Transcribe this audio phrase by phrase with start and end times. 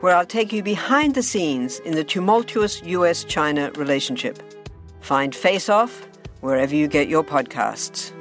[0.00, 4.42] where I'll take you behind the scenes in the tumultuous US China relationship.
[5.00, 6.06] Find Face Off
[6.40, 8.12] wherever you get your podcasts.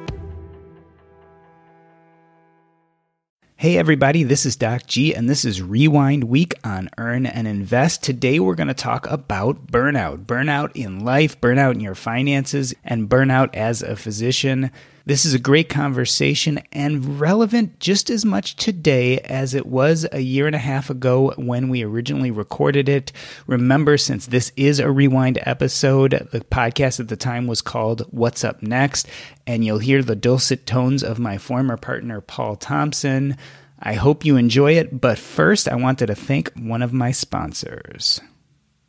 [3.60, 8.04] Hey, everybody, this is Doc G, and this is Rewind Week on Earn and Invest.
[8.04, 13.10] Today, we're going to talk about burnout burnout in life, burnout in your finances, and
[13.10, 14.70] burnout as a physician.
[15.08, 20.20] This is a great conversation and relevant just as much today as it was a
[20.20, 23.14] year and a half ago when we originally recorded it.
[23.48, 28.44] Remember, since this is a rewind episode, the podcast at the time was called What's
[28.44, 29.08] Up Next,
[29.48, 33.38] and you'll hear the dulcet tones of my former partner, Paul Thompson.
[33.80, 38.20] I hope you enjoy it, but first, I wanted to thank one of my sponsors.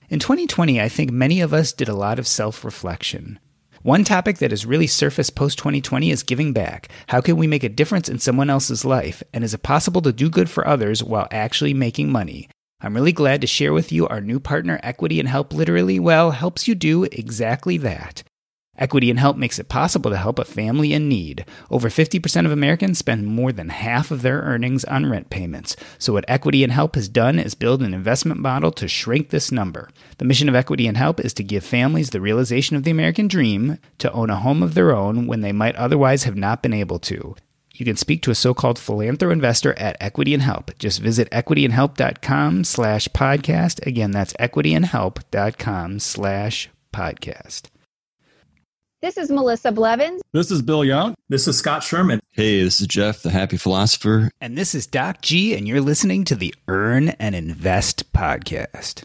[0.08, 3.38] In 2020, I think many of us did a lot of self reflection.
[3.88, 6.90] One topic that has really surfaced post 2020 is giving back.
[7.06, 9.22] How can we make a difference in someone else's life?
[9.32, 12.50] And is it possible to do good for others while actually making money?
[12.82, 16.32] I'm really glad to share with you our new partner, Equity and Help Literally Well,
[16.32, 18.22] helps you do exactly that.
[18.78, 21.44] Equity and Help makes it possible to help a family in need.
[21.70, 25.76] Over 50% of Americans spend more than half of their earnings on rent payments.
[25.98, 29.52] So, what Equity and Help has done is build an investment model to shrink this
[29.52, 29.90] number.
[30.18, 33.28] The mission of Equity and Help is to give families the realization of the American
[33.28, 36.72] dream to own a home of their own when they might otherwise have not been
[36.72, 37.34] able to.
[37.78, 40.76] You can speak to a so-called philanthro investor at Equity and Help.
[40.78, 43.86] Just visit equityandhelp.com slash podcast.
[43.86, 47.62] Again, that's equityandhelp.com slash podcast.
[49.00, 50.20] This is Melissa Blevins.
[50.32, 51.14] This is Bill Yount.
[51.28, 52.18] This is Scott Sherman.
[52.32, 54.28] Hey, this is Jeff, the happy philosopher.
[54.40, 59.04] And this is Doc G, and you're listening to the Earn and Invest podcast.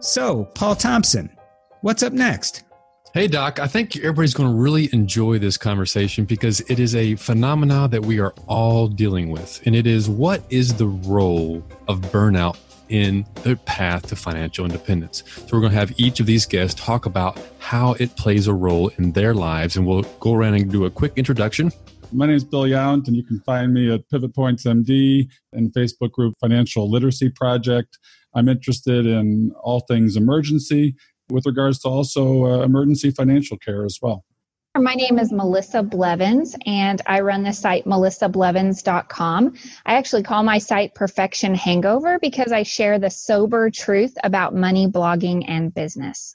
[0.00, 1.36] So, Paul Thompson,
[1.82, 2.64] what's up next?
[3.12, 7.16] Hey, Doc, I think everybody's going to really enjoy this conversation because it is a
[7.16, 9.60] phenomena that we are all dealing with.
[9.66, 12.56] And it is what is the role of burnout
[12.88, 15.22] in the path to financial independence.
[15.26, 18.54] So, we're going to have each of these guests talk about how it plays a
[18.54, 19.76] role in their lives.
[19.76, 21.72] And we'll go around and do a quick introduction.
[22.14, 25.72] My name is Bill Yount, and you can find me at Pivot Points MD and
[25.72, 27.98] Facebook group Financial Literacy Project.
[28.34, 30.94] I'm interested in all things emergency
[31.30, 34.24] with regards to also uh, emergency financial care as well.
[34.74, 39.54] My name is Melissa Blevins, and I run the site melissablevins.com.
[39.84, 44.86] I actually call my site Perfection Hangover because I share the sober truth about money,
[44.86, 46.32] blogging, and business.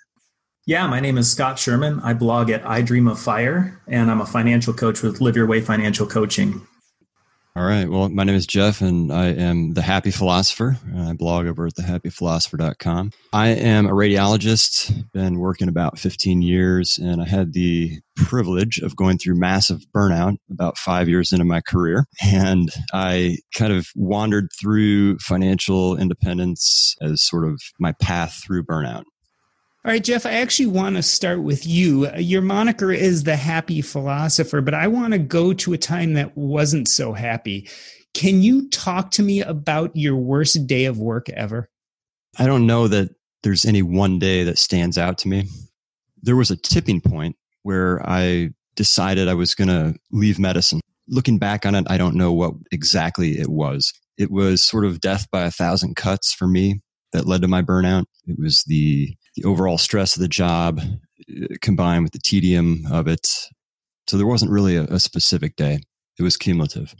[0.67, 1.99] Yeah, my name is Scott Sherman.
[2.01, 5.47] I blog at I Dream of Fire, and I'm a financial coach with Live Your
[5.47, 6.67] Way Financial Coaching.
[7.57, 7.89] All right.
[7.89, 10.77] Well, my name is Jeff, and I am the Happy Philosopher.
[10.95, 13.13] I blog over at thehappyphilosopher.com.
[13.33, 18.95] I am a radiologist, been working about 15 years, and I had the privilege of
[18.95, 22.05] going through massive burnout about five years into my career.
[22.23, 29.05] And I kind of wandered through financial independence as sort of my path through burnout.
[29.87, 32.13] All right, Jeff, I actually want to start with you.
[32.17, 36.35] Your moniker is the happy philosopher, but I want to go to a time that
[36.35, 37.69] wasn't so happy.
[38.13, 41.69] Can you talk to me about your worst day of work ever?
[42.37, 43.11] I don't know that
[43.43, 45.47] there's any one day that stands out to me.
[46.21, 50.81] There was a tipping point where I decided I was going to leave medicine.
[51.07, 53.93] Looking back on it, I don't know what exactly it was.
[54.17, 56.81] It was sort of death by a thousand cuts for me
[57.13, 58.03] that led to my burnout.
[58.25, 63.07] It was the the overall stress of the job uh, combined with the tedium of
[63.07, 63.27] it.
[64.07, 65.79] So there wasn't really a, a specific day.
[66.19, 66.93] It was cumulative.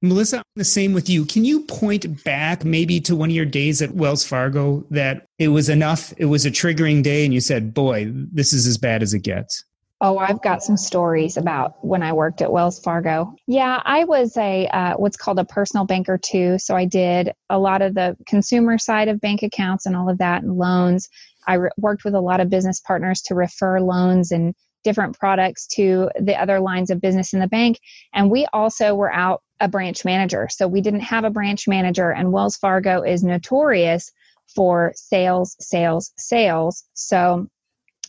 [0.00, 1.24] Melissa, the same with you.
[1.24, 5.48] Can you point back maybe to one of your days at Wells Fargo that it
[5.48, 6.12] was enough?
[6.18, 9.20] It was a triggering day, and you said, Boy, this is as bad as it
[9.20, 9.64] gets.
[10.00, 13.34] Oh, I've got some stories about when I worked at Wells Fargo.
[13.48, 16.56] Yeah, I was a uh, what's called a personal banker too.
[16.60, 20.18] So I did a lot of the consumer side of bank accounts and all of
[20.18, 21.08] that and loans.
[21.48, 24.54] I re- worked with a lot of business partners to refer loans and
[24.84, 27.80] different products to the other lines of business in the bank.
[28.14, 30.48] And we also were out a branch manager.
[30.50, 34.12] So we didn't have a branch manager, and Wells Fargo is notorious
[34.54, 36.84] for sales, sales, sales.
[36.94, 37.48] So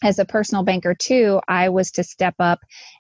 [0.02, 2.60] as a personal banker too, I was to step up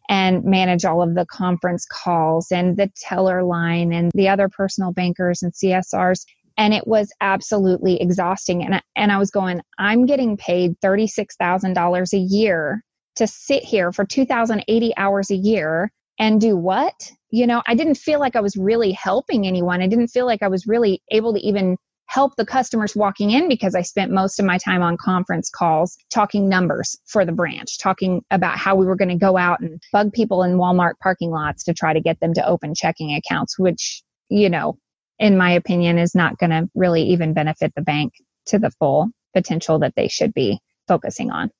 [0.09, 4.91] and manage all of the conference calls and the teller line and the other personal
[4.91, 6.25] bankers and CSRs.
[6.59, 8.65] And it was absolutely exhausting.
[8.65, 12.83] And I, and I was going, I'm getting paid $36,000 a year
[13.15, 15.89] to sit here for 2,080 hours a year
[16.19, 17.11] and do what?
[17.31, 19.81] You know, I didn't feel like I was really helping anyone.
[19.81, 21.77] I didn't feel like I was really able to even
[22.07, 25.95] help the customers walking in because I spent most of my time on conference calls
[26.09, 29.81] talking numbers for the branch, talking about how we were going to go out and
[29.93, 33.57] bug people in Walmart parking lots to try to get them to open checking accounts,
[33.57, 34.77] which, you know,
[35.19, 38.13] in my opinion, is not going to really even benefit the bank
[38.47, 41.51] to the full potential that they should be focusing on.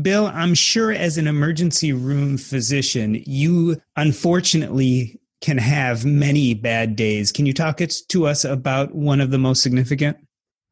[0.00, 7.32] Bill, I'm sure as an emergency room physician, you unfortunately can have many bad days.
[7.32, 10.18] Can you talk it to us about one of the most significant?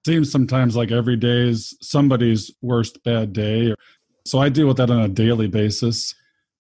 [0.07, 3.75] Seems sometimes like every day is somebody's worst bad day.
[4.27, 6.15] So I deal with that on a daily basis.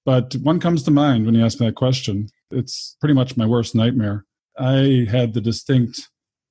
[0.06, 2.28] But one comes to mind when you ask me that question.
[2.50, 4.24] It's pretty much my worst nightmare.
[4.58, 6.08] I had the distinct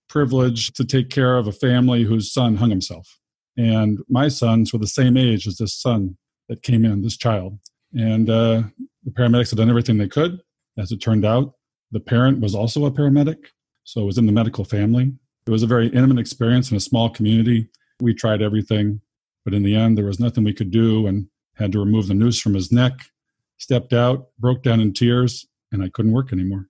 [0.09, 3.19] privilege to take care of a family whose son hung himself.
[3.57, 6.17] And my sons were the same age as this son
[6.50, 7.59] that came in, this child.
[7.94, 8.63] And uh,
[9.03, 10.41] the paramedics had done everything they could.
[10.77, 11.53] As it turned out,
[11.91, 13.38] the parent was also a paramedic,
[13.83, 15.13] so it was in the medical family.
[15.45, 17.69] It was a very intimate experience in a small community.
[17.99, 19.01] We tried everything,
[19.45, 22.15] but in the end, there was nothing we could do and had to remove the
[22.15, 22.94] noose from his neck,
[23.57, 26.67] stepped out, broke down in tears, and I couldn't work anymore.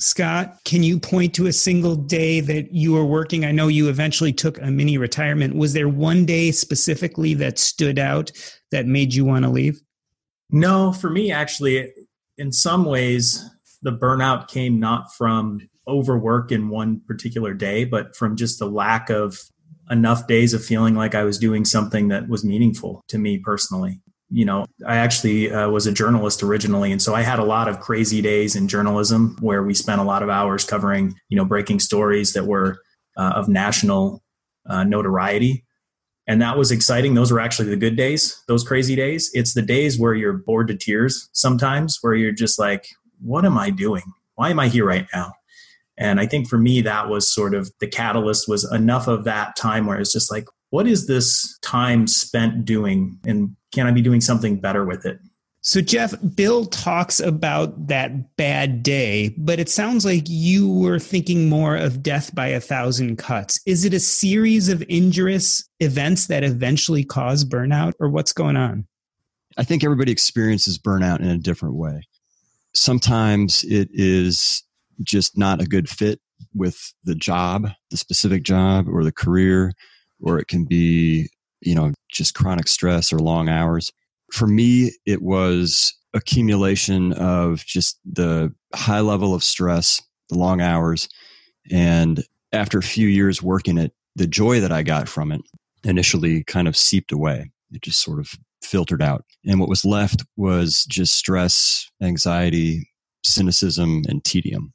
[0.00, 3.44] Scott, can you point to a single day that you were working?
[3.44, 5.54] I know you eventually took a mini retirement.
[5.54, 8.32] Was there one day specifically that stood out
[8.70, 9.80] that made you want to leave?
[10.50, 11.92] No, for me, actually,
[12.38, 13.48] in some ways,
[13.82, 19.10] the burnout came not from overwork in one particular day, but from just the lack
[19.10, 19.38] of
[19.90, 24.00] enough days of feeling like I was doing something that was meaningful to me personally.
[24.30, 26.92] You know, I actually uh, was a journalist originally.
[26.92, 30.04] And so I had a lot of crazy days in journalism where we spent a
[30.04, 32.78] lot of hours covering, you know, breaking stories that were
[33.16, 34.22] uh, of national
[34.68, 35.64] uh, notoriety.
[36.26, 37.14] And that was exciting.
[37.14, 39.30] Those were actually the good days those crazy days.
[39.34, 42.86] It's the days where you're bored to tears sometimes where you're just like
[43.22, 44.04] what am i doing?
[44.36, 45.32] Why am i here right now?
[45.98, 49.56] And i think for me that was sort of the catalyst was enough of that
[49.56, 54.02] time where it's just like what is this time spent doing and can i be
[54.02, 55.20] doing something better with it
[55.62, 61.50] so, Jeff, Bill talks about that bad day, but it sounds like you were thinking
[61.50, 63.60] more of death by a thousand cuts.
[63.66, 68.86] Is it a series of injurious events that eventually cause burnout, or what's going on?
[69.58, 72.08] I think everybody experiences burnout in a different way.
[72.72, 74.64] Sometimes it is
[75.02, 76.20] just not a good fit
[76.54, 79.74] with the job, the specific job, or the career,
[80.22, 81.28] or it can be,
[81.60, 83.92] you know, just chronic stress or long hours
[84.32, 91.08] for me, it was accumulation of just the high level of stress, the long hours.
[91.70, 95.42] And after a few years working it, the joy that I got from it
[95.84, 97.50] initially kind of seeped away.
[97.72, 98.32] It just sort of
[98.62, 99.24] filtered out.
[99.46, 102.88] And what was left was just stress, anxiety,
[103.24, 104.72] cynicism, and tedium.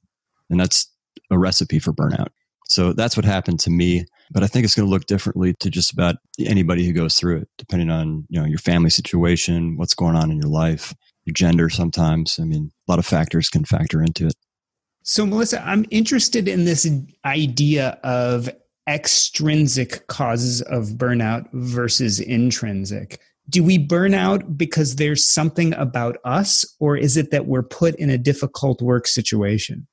[0.50, 0.90] And that's
[1.32, 2.30] a recipe for burnout.
[2.68, 4.06] So that's what happened to me.
[4.32, 7.38] But I think it's going to look differently to just about anybody who goes through
[7.38, 10.94] it, depending on you know your family situation, what's going on in your life,
[11.26, 11.70] your gender.
[11.70, 14.36] Sometimes, I mean, a lot of factors can factor into it.
[15.04, 16.88] So, Melissa, I'm interested in this
[17.26, 18.50] idea of
[18.88, 23.20] extrinsic causes of burnout versus intrinsic.
[23.48, 27.96] Do we burn out because there's something about us, or is it that we're put
[27.96, 29.88] in a difficult work situation?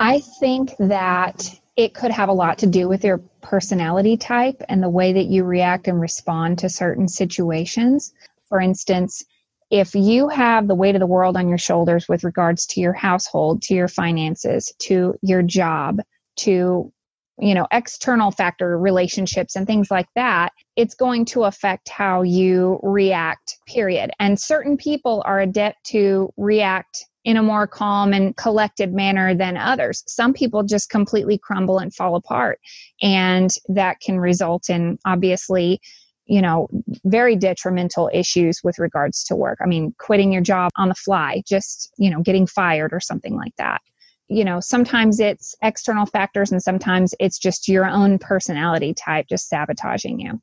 [0.00, 4.82] I think that it could have a lot to do with your personality type and
[4.82, 8.12] the way that you react and respond to certain situations.
[8.48, 9.24] For instance,
[9.70, 12.94] if you have the weight of the world on your shoulders with regards to your
[12.94, 16.00] household, to your finances, to your job,
[16.38, 16.92] to
[17.40, 22.80] you know external factor relationships and things like that it's going to affect how you
[22.82, 28.94] react period and certain people are adept to react in a more calm and collected
[28.94, 30.02] manner than others.
[30.06, 32.58] Some people just completely crumble and fall apart.
[33.02, 35.78] And that can result in obviously,
[36.24, 36.68] you know,
[37.04, 39.58] very detrimental issues with regards to work.
[39.62, 43.36] I mean, quitting your job on the fly, just, you know, getting fired or something
[43.36, 43.82] like that.
[44.28, 49.50] You know, sometimes it's external factors and sometimes it's just your own personality type just
[49.50, 50.40] sabotaging you.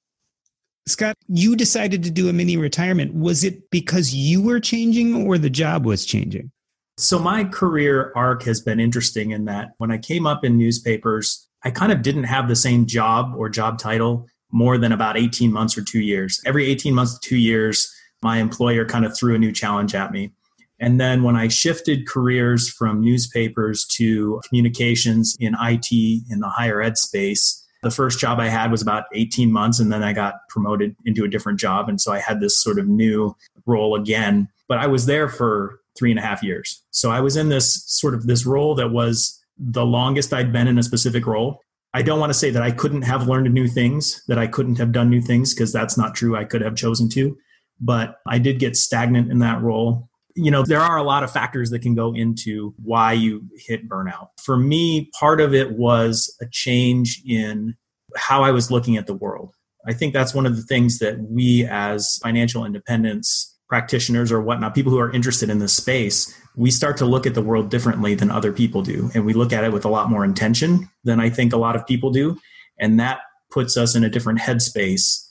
[0.87, 3.15] Scott, you decided to do a mini retirement.
[3.15, 6.51] Was it because you were changing or the job was changing?
[6.97, 11.45] So, my career arc has been interesting in that when I came up in newspapers,
[11.63, 15.51] I kind of didn't have the same job or job title more than about 18
[15.51, 16.39] months or two years.
[16.45, 20.11] Every 18 months to two years, my employer kind of threw a new challenge at
[20.11, 20.31] me.
[20.79, 26.81] And then when I shifted careers from newspapers to communications in IT in the higher
[26.81, 30.35] ed space, the first job I had was about 18 months, and then I got
[30.49, 31.89] promoted into a different job.
[31.89, 33.35] And so I had this sort of new
[33.65, 34.47] role again.
[34.67, 36.83] But I was there for three and a half years.
[36.91, 40.67] So I was in this sort of this role that was the longest I'd been
[40.67, 41.59] in a specific role.
[41.93, 44.77] I don't want to say that I couldn't have learned new things, that I couldn't
[44.77, 46.35] have done new things, because that's not true.
[46.35, 47.37] I could have chosen to.
[47.79, 51.31] But I did get stagnant in that role you know, there are a lot of
[51.31, 54.27] factors that can go into why you hit burnout.
[54.41, 57.75] For me, part of it was a change in
[58.17, 59.55] how I was looking at the world.
[59.87, 64.73] I think that's one of the things that we as financial independence practitioners or whatnot,
[64.73, 68.15] people who are interested in this space, we start to look at the world differently
[68.15, 69.11] than other people do.
[69.13, 71.75] And we look at it with a lot more intention than I think a lot
[71.75, 72.39] of people do.
[72.79, 73.19] And that
[73.51, 75.25] puts us in a different headspace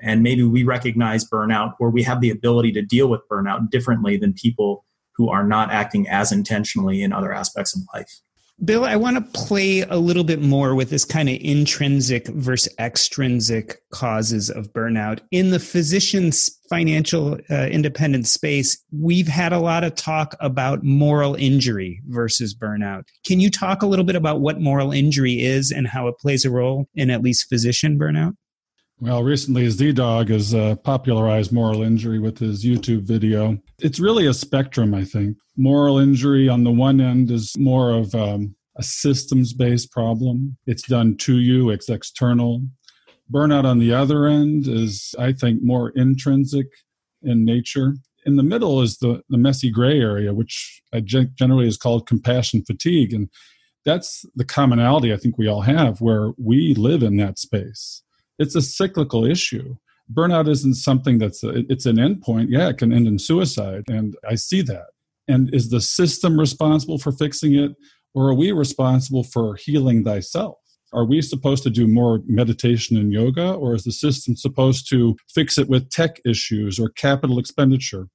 [0.00, 4.16] and maybe we recognize burnout or we have the ability to deal with burnout differently
[4.16, 8.20] than people who are not acting as intentionally in other aspects of life.
[8.64, 12.72] Bill, I want to play a little bit more with this kind of intrinsic versus
[12.78, 15.18] extrinsic causes of burnout.
[15.32, 21.34] In the physician's financial uh, independent space, we've had a lot of talk about moral
[21.34, 23.02] injury versus burnout.
[23.26, 26.44] Can you talk a little bit about what moral injury is and how it plays
[26.44, 28.34] a role in at least physician burnout?
[29.02, 33.58] Well, recently ZDogg has uh, popularized moral injury with his YouTube video.
[33.80, 35.38] It's really a spectrum, I think.
[35.56, 40.86] Moral injury on the one end is more of um, a systems based problem, it's
[40.86, 42.62] done to you, it's external.
[43.28, 46.68] Burnout on the other end is, I think, more intrinsic
[47.22, 47.96] in nature.
[48.24, 52.64] In the middle is the, the messy gray area, which I generally is called compassion
[52.64, 53.12] fatigue.
[53.12, 53.30] And
[53.84, 58.04] that's the commonality I think we all have, where we live in that space
[58.38, 59.76] it's a cyclical issue.
[60.12, 62.46] Burnout isn't something that's a, it's an endpoint.
[62.48, 64.86] Yeah, it can end in suicide, and I see that.
[65.28, 67.72] And is the system responsible for fixing it,
[68.14, 70.58] or are we responsible for healing thyself?
[70.92, 75.16] Are we supposed to do more meditation and yoga, or is the system supposed to
[75.32, 78.08] fix it with tech issues or capital expenditure?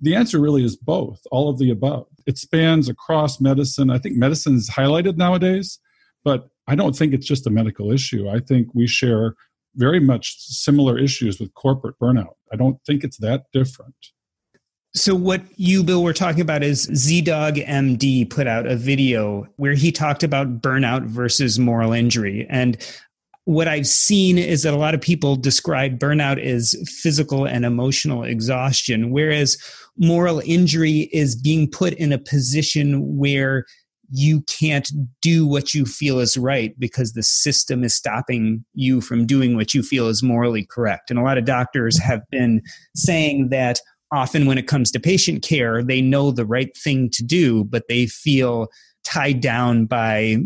[0.00, 2.06] The answer really is both, all of the above.
[2.26, 3.90] It spans across medicine.
[3.90, 5.78] I think medicine is highlighted nowadays,
[6.24, 8.28] but I don't think it's just a medical issue.
[8.28, 9.34] I think we share
[9.74, 12.34] very much similar issues with corporate burnout.
[12.52, 13.94] I don't think it's that different.
[14.92, 19.74] So, what you, Bill, were talking about is ZDogg MD put out a video where
[19.74, 22.44] he talked about burnout versus moral injury.
[22.50, 22.76] And
[23.44, 28.24] what I've seen is that a lot of people describe burnout as physical and emotional
[28.24, 29.56] exhaustion, whereas
[29.96, 33.66] moral injury is being put in a position where
[34.10, 34.90] you can't
[35.22, 39.74] do what you feel is right because the system is stopping you from doing what
[39.74, 41.10] you feel is morally correct.
[41.10, 42.62] And a lot of doctors have been
[42.94, 43.80] saying that
[44.12, 47.84] often when it comes to patient care, they know the right thing to do, but
[47.88, 48.68] they feel
[49.04, 50.36] tied down by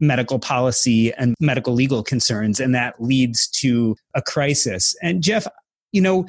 [0.00, 4.94] medical policy and medical legal concerns, and that leads to a crisis.
[5.02, 5.46] And Jeff,
[5.92, 6.26] you know,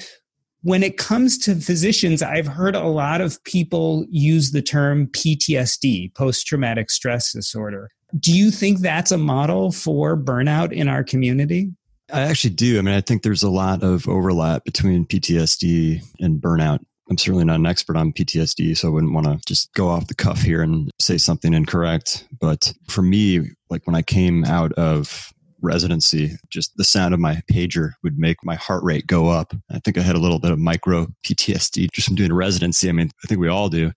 [0.65, 6.15] when it comes to physicians, I've heard a lot of people use the term PTSD,
[6.15, 7.91] post traumatic stress disorder.
[8.19, 11.71] Do you think that's a model for burnout in our community?
[12.11, 12.79] I actually do.
[12.79, 16.79] I mean, I think there's a lot of overlap between PTSD and burnout.
[17.11, 20.07] I'm certainly not an expert on PTSD, so I wouldn't want to just go off
[20.07, 22.27] the cuff here and say something incorrect.
[22.41, 25.31] But for me, like when I came out of
[25.65, 29.53] residency, just the sound of my pager would make my heart rate go up.
[29.69, 32.87] I think I had a little bit of micro PTSD just from doing residency.
[32.87, 33.91] I mean, I think we all do.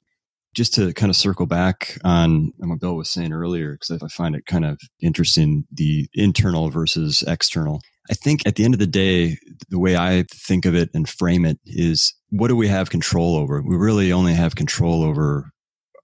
[0.54, 4.34] Just to kind of circle back on what Bill was saying earlier, because I find
[4.34, 7.80] it kind of interesting the internal versus external.
[8.10, 9.36] I think at the end of the day,
[9.68, 13.36] the way I think of it and frame it is what do we have control
[13.36, 13.62] over?
[13.62, 15.50] We really only have control over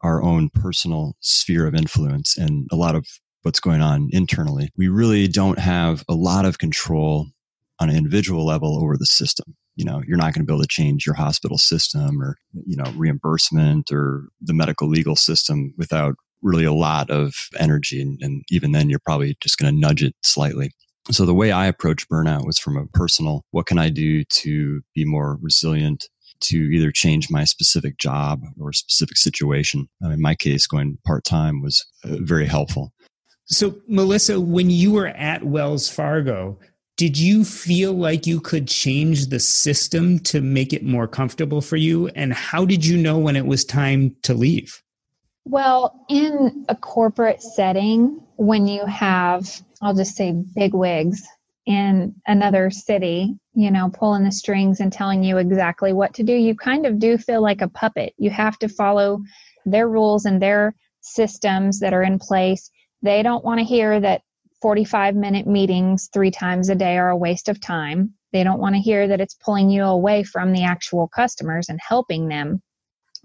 [0.03, 2.37] our own personal sphere of influence.
[2.37, 3.07] And a lot of
[3.45, 4.71] what's going on internally.
[4.77, 7.29] We really don't have a lot of control
[7.79, 9.55] on an individual level over the system.
[9.77, 12.77] You know, you're not going to be able to change your hospital system or, you
[12.77, 18.01] know, reimbursement or the medical legal system without really a lot of energy.
[18.01, 20.73] And, and even then, you're probably just going to nudge it slightly.
[21.11, 24.81] So the way I approached burnout was from a personal, what can I do to
[24.95, 26.09] be more resilient,
[26.41, 29.89] to either change my specific job or specific situation?
[30.03, 32.93] In my case, going part time was uh, very helpful.
[33.47, 36.59] So, Melissa, when you were at Wells Fargo,
[36.97, 41.77] did you feel like you could change the system to make it more comfortable for
[41.77, 42.09] you?
[42.09, 44.83] And how did you know when it was time to leave?
[45.45, 51.27] Well, in a corporate setting, when you have, I'll just say, big wigs
[51.67, 56.33] in another city, you know, pulling the strings and telling you exactly what to do,
[56.33, 58.15] you kind of do feel like a puppet.
[58.17, 59.23] You have to follow
[59.67, 62.71] their rules and their systems that are in place.
[63.05, 64.23] They don't want to hear that
[64.63, 68.15] 45 minute meetings three times a day are a waste of time.
[68.33, 71.79] They don't want to hear that it's pulling you away from the actual customers and
[71.87, 72.63] helping them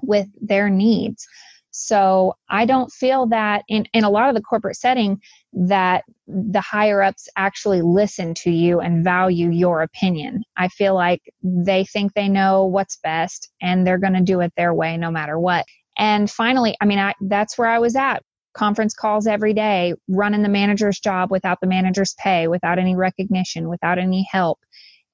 [0.01, 1.25] with their needs.
[1.71, 5.21] So I don't feel that in, in a lot of the corporate setting
[5.53, 10.43] that the higher ups actually listen to you and value your opinion.
[10.57, 14.51] I feel like they think they know what's best and they're going to do it
[14.57, 15.65] their way no matter what.
[15.97, 20.43] And finally, I mean, I, that's where I was at conference calls every day, running
[20.43, 24.59] the manager's job without the manager's pay, without any recognition, without any help,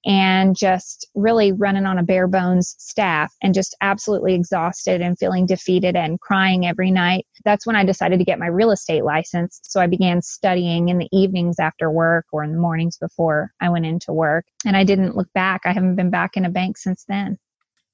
[0.05, 5.45] and just really running on a bare bones staff and just absolutely exhausted and feeling
[5.45, 7.25] defeated and crying every night.
[7.43, 9.59] That's when I decided to get my real estate license.
[9.63, 13.69] So I began studying in the evenings after work or in the mornings before I
[13.69, 14.45] went into work.
[14.65, 15.61] And I didn't look back.
[15.65, 17.37] I haven't been back in a bank since then.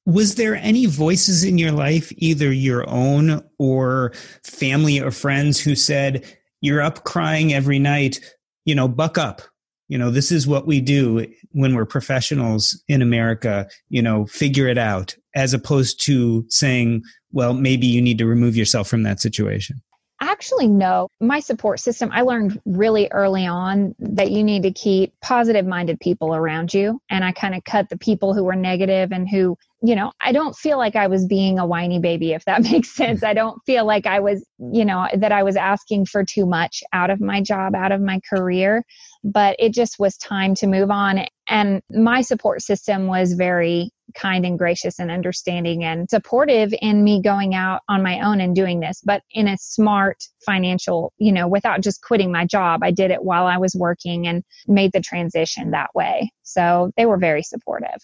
[0.05, 5.75] Was there any voices in your life, either your own or family or friends, who
[5.75, 6.25] said,
[6.61, 8.19] You're up crying every night,
[8.65, 9.41] you know, buck up?
[9.89, 14.67] You know, this is what we do when we're professionals in America, you know, figure
[14.67, 19.19] it out, as opposed to saying, Well, maybe you need to remove yourself from that
[19.19, 19.81] situation.
[20.21, 21.07] Actually, no.
[21.19, 25.99] My support system, I learned really early on that you need to keep positive minded
[25.99, 27.01] people around you.
[27.09, 30.31] And I kind of cut the people who were negative and who you know, I
[30.31, 33.23] don't feel like I was being a whiny baby, if that makes sense.
[33.23, 36.83] I don't feel like I was, you know, that I was asking for too much
[36.93, 38.83] out of my job, out of my career,
[39.23, 41.25] but it just was time to move on.
[41.51, 47.21] And my support system was very kind and gracious and understanding and supportive in me
[47.21, 51.49] going out on my own and doing this, but in a smart financial, you know,
[51.49, 52.83] without just quitting my job.
[52.83, 56.31] I did it while I was working and made the transition that way.
[56.43, 57.97] So they were very supportive.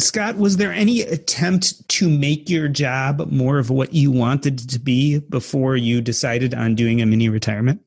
[0.00, 4.78] Scott, was there any attempt to make your job more of what you wanted to
[4.80, 7.80] be before you decided on doing a mini retirement?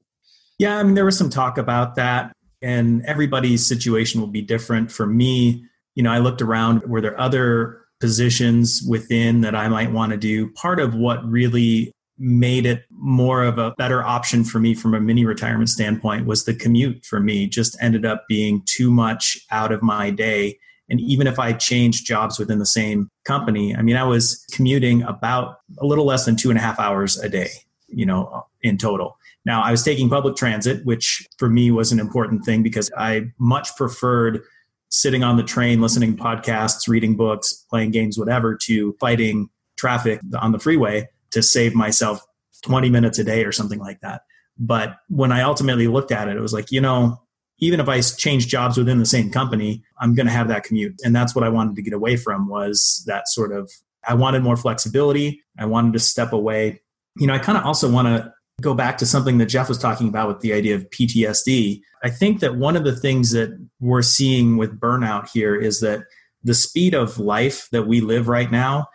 [0.58, 4.92] Yeah, I mean, there was some talk about that, and everybody's situation will be different.
[4.92, 9.92] For me, you know, I looked around, were there other positions within that I might
[9.92, 10.50] want to do?
[10.52, 15.00] Part of what really made it more of a better option for me from a
[15.00, 19.72] mini retirement standpoint was the commute for me just ended up being too much out
[19.72, 20.58] of my day
[20.92, 25.04] and even if I changed jobs within the same company, I mean, I was commuting
[25.04, 27.50] about a little less than two and a half hours a day,
[27.88, 29.18] you know, in total.
[29.46, 33.26] Now, I was taking public transit, which for me was an important thing because I
[33.40, 34.42] much preferred
[34.90, 40.20] sitting on the train, listening to podcasts, reading books, playing games, whatever, to fighting traffic
[40.40, 42.22] on the freeway to save myself
[42.64, 44.22] 20 minutes a day or something like that.
[44.60, 47.20] But when I ultimately looked at it, it was like, you know,
[47.60, 51.00] even if I change jobs within the same company, I'm going to have that commute.
[51.04, 53.72] And that's what I wanted to get away from was that sort of,
[54.08, 55.42] I wanted more flexibility.
[55.58, 56.82] I wanted to step away.
[57.18, 59.78] You know, I kind of also want to go back to something that Jeff was
[59.78, 61.82] talking about with the idea of PTSD.
[62.04, 66.02] I think that one of the things that we're seeing with burnout here is that
[66.44, 68.88] the speed of life that we live right now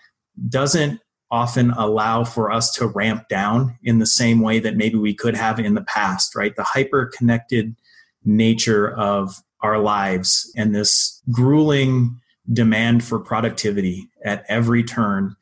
[0.49, 1.01] doesn't
[1.31, 5.35] often allow for us to ramp down in the same way that maybe we could
[5.35, 6.55] have in the past, right?
[6.55, 7.77] The hyper connected
[8.25, 12.21] nature of our lives and this grueling
[12.53, 15.35] demand for productivity at every turn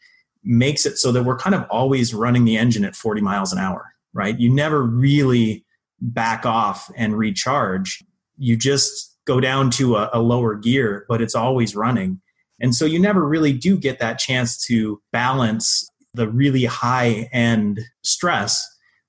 [0.43, 3.59] makes it so that we're kind of always running the engine at 40 miles an
[3.59, 4.39] hour, right?
[4.39, 5.65] You never really
[6.01, 8.03] back off and recharge.
[8.39, 12.21] You just go down to a, a, lower gear, but it's always running.
[12.61, 17.81] And so you never really do get that chance to balance the really high end
[18.03, 18.67] stress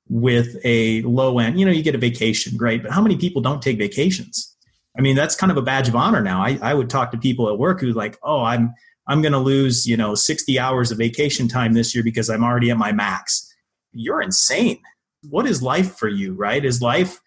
[0.08, 1.60] with a low end.
[1.60, 4.56] You know, you get a vacation, great, but how many people don't take vacations?
[4.98, 6.42] I mean, that's kind of a badge of honor now.
[6.42, 8.74] I, I would talk to people at work who like, oh, I'm
[9.08, 12.44] I'm going to lose you know 60 hours of vacation time this year because I'm
[12.44, 13.54] already at my max.
[13.92, 14.82] You're insane.
[15.30, 16.34] What is life for you?
[16.34, 16.64] Right?
[16.64, 17.20] Is life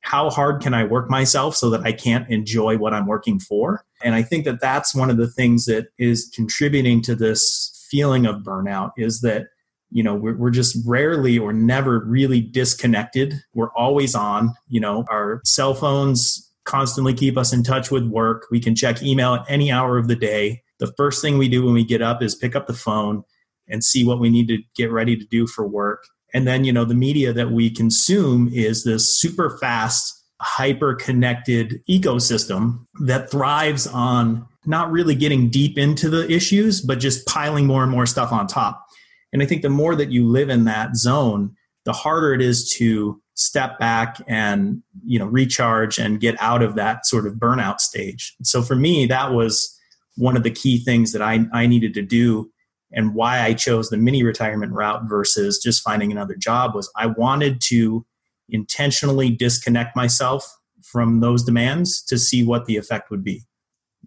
[0.00, 3.84] how hard can I work myself so that I can't enjoy what I'm working for?
[4.02, 8.26] And I think that that's one of the things that is contributing to this feeling
[8.26, 9.48] of burnout is that
[9.90, 15.04] you know we're, we're just rarely or never really disconnected we're always on you know
[15.10, 18.46] our cell phones constantly keep us in touch with work.
[18.50, 20.62] We can check email at any hour of the day.
[20.78, 23.24] The first thing we do when we get up is pick up the phone
[23.68, 26.04] and see what we need to get ready to do for work.
[26.34, 31.82] And then, you know, the media that we consume is this super fast, hyper connected
[31.88, 37.82] ecosystem that thrives on not really getting deep into the issues, but just piling more
[37.82, 38.84] and more stuff on top.
[39.32, 42.70] And I think the more that you live in that zone, the harder it is
[42.74, 47.80] to step back and you know recharge and get out of that sort of burnout
[47.80, 48.34] stage.
[48.42, 49.78] So for me, that was
[50.16, 52.51] one of the key things that I, I needed to do
[52.92, 57.06] and why I chose the mini retirement route versus just finding another job was I
[57.06, 58.04] wanted to
[58.48, 60.46] intentionally disconnect myself
[60.82, 63.42] from those demands to see what the effect would be.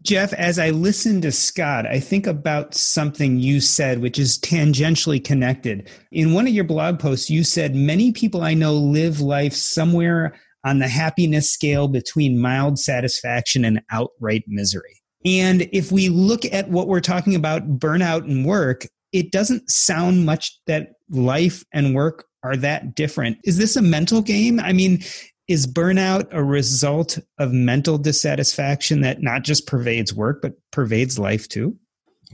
[0.02, 5.24] Jeff, as I listen to Scott, I think about something you said, which is tangentially
[5.24, 5.90] connected.
[6.12, 10.36] In one of your blog posts, you said many people I know live life somewhere
[10.64, 15.02] on the happiness scale between mild satisfaction and outright misery.
[15.26, 20.26] And if we look at what we're talking about, burnout and work, it doesn't sound
[20.26, 23.38] much that life and work are that different.
[23.44, 24.60] Is this a mental game?
[24.60, 25.04] I mean,
[25.48, 31.48] is burnout a result of mental dissatisfaction that not just pervades work but pervades life
[31.48, 31.76] too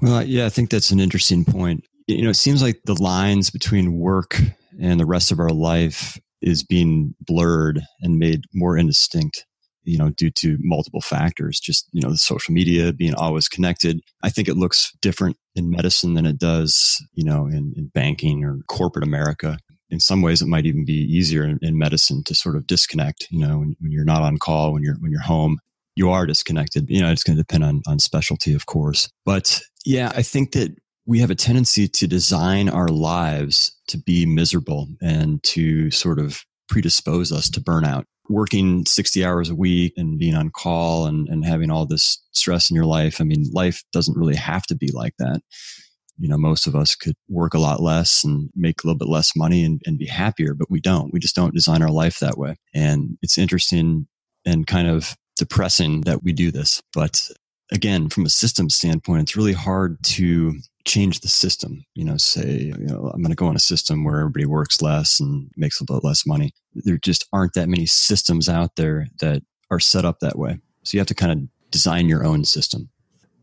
[0.01, 3.49] well yeah i think that's an interesting point you know it seems like the lines
[3.49, 4.39] between work
[4.79, 9.45] and the rest of our life is being blurred and made more indistinct
[9.83, 14.01] you know due to multiple factors just you know the social media being always connected.
[14.23, 18.43] I think it looks different in medicine than it does you know in, in banking
[18.43, 19.57] or corporate america.
[19.89, 23.27] In some ways it might even be easier in, in medicine to sort of disconnect
[23.29, 25.59] you know when, when, you're not on call when you're when you're home
[25.95, 26.89] you are disconnected.
[26.89, 29.09] You know it's going to depend on on specialty of course.
[29.25, 34.25] But yeah i think that we have a tendency to design our lives to be
[34.25, 40.17] miserable and to sort of predispose us to burnout working 60 hours a week and
[40.17, 43.83] being on call and, and having all this stress in your life i mean life
[43.91, 45.41] doesn't really have to be like that
[46.21, 49.07] you know, most of us could work a lot less and make a little bit
[49.07, 51.11] less money and, and be happier, but we don't.
[51.11, 52.57] We just don't design our life that way.
[52.75, 54.07] And it's interesting
[54.45, 56.79] and kind of depressing that we do this.
[56.93, 57.27] But
[57.71, 60.53] again, from a system standpoint, it's really hard to
[60.85, 61.85] change the system.
[61.95, 64.81] You know, say, you know, I'm going to go on a system where everybody works
[64.81, 66.53] less and makes a little less money.
[66.73, 70.59] There just aren't that many systems out there that are set up that way.
[70.83, 72.89] So you have to kind of design your own system.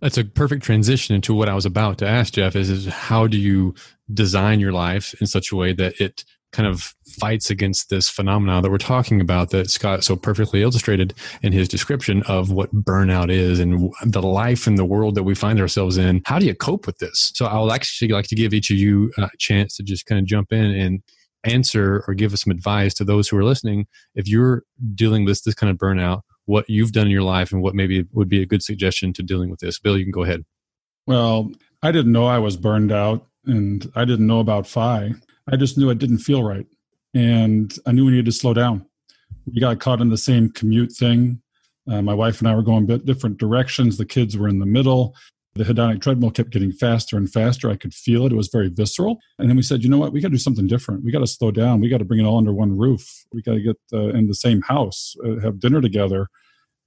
[0.01, 2.55] That's a perfect transition into what I was about to ask, Jeff.
[2.55, 3.75] Is, is how do you
[4.13, 8.63] design your life in such a way that it kind of fights against this phenomenon
[8.63, 13.31] that we're talking about that Scott so perfectly illustrated in his description of what burnout
[13.31, 16.23] is and the life and the world that we find ourselves in.
[16.25, 17.33] How do you cope with this?
[17.35, 20.19] So I would actually like to give each of you a chance to just kind
[20.19, 21.03] of jump in and
[21.45, 23.87] answer or give us some advice to those who are listening.
[24.15, 27.63] If you're dealing with this kind of burnout, what you've done in your life and
[27.63, 29.79] what maybe would be a good suggestion to dealing with this.
[29.79, 30.45] Bill, you can go ahead.
[31.07, 35.13] Well, I didn't know I was burned out and I didn't know about FI.
[35.51, 36.67] I just knew it didn't feel right.
[37.15, 38.85] And I knew we needed to slow down.
[39.47, 41.41] We got caught in the same commute thing.
[41.91, 43.97] Uh, my wife and I were going bit different directions.
[43.97, 45.15] The kids were in the middle.
[45.55, 47.71] The hedonic treadmill kept getting faster and faster.
[47.71, 48.33] I could feel it.
[48.33, 49.19] It was very visceral.
[49.39, 50.13] And then we said, you know what?
[50.13, 51.03] We got to do something different.
[51.03, 51.81] We got to slow down.
[51.81, 53.25] We got to bring it all under one roof.
[53.33, 56.29] We got to get uh, in the same house, uh, have dinner together.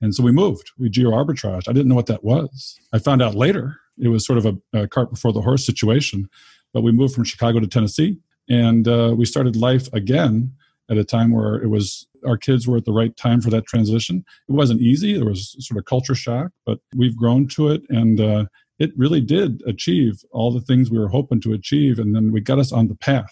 [0.01, 0.71] And so we moved.
[0.77, 1.67] We geo arbitrage.
[1.67, 2.79] I didn't know what that was.
[2.93, 3.77] I found out later.
[3.97, 6.29] It was sort of a, a cart before the horse situation.
[6.73, 8.17] But we moved from Chicago to Tennessee,
[8.49, 10.53] and uh, we started life again
[10.89, 13.65] at a time where it was our kids were at the right time for that
[13.65, 14.23] transition.
[14.47, 15.13] It wasn't easy.
[15.13, 18.45] There was sort of culture shock, but we've grown to it, and uh,
[18.81, 21.99] it really did achieve all the things we were hoping to achieve.
[21.99, 23.31] And then we got us on the path.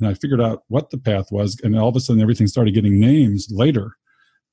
[0.00, 2.74] And I figured out what the path was, and all of a sudden everything started
[2.74, 3.96] getting names later.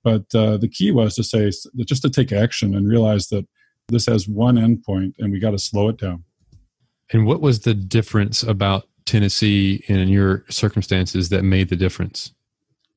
[0.03, 1.49] But uh, the key was to say
[1.85, 3.47] just to take action and realize that
[3.87, 6.23] this has one endpoint, and we got to slow it down.
[7.13, 12.33] And what was the difference about Tennessee in your circumstances that made the difference?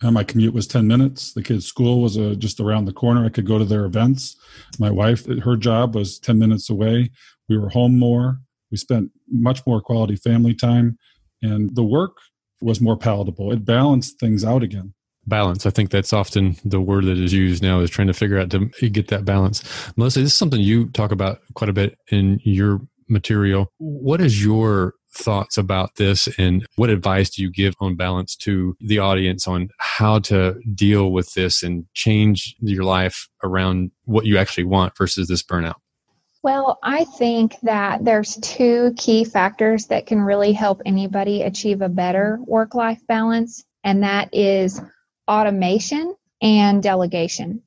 [0.02, 1.32] Uh, my commute was 10 minutes.
[1.32, 3.24] The kids' school was uh, just around the corner.
[3.24, 4.36] I could go to their events.
[4.78, 7.10] My wife, her job was 10 minutes away.
[7.48, 8.38] We were home more.
[8.70, 10.98] We spent much more quality family time.
[11.42, 12.16] And the work
[12.60, 13.52] was more palatable.
[13.52, 14.94] It balanced things out again.
[15.26, 15.66] Balance.
[15.66, 18.50] I think that's often the word that is used now is trying to figure out
[18.50, 19.62] to get that balance.
[19.96, 23.70] Melissa, this is something you talk about quite a bit in your material.
[23.78, 28.76] What is your thoughts about this and what advice do you give on balance to
[28.80, 34.38] the audience on how to deal with this and change your life around what you
[34.38, 35.74] actually want versus this burnout?
[36.42, 41.88] Well, I think that there's two key factors that can really help anybody achieve a
[41.88, 44.80] better work life balance, and that is
[45.28, 47.60] automation and delegation.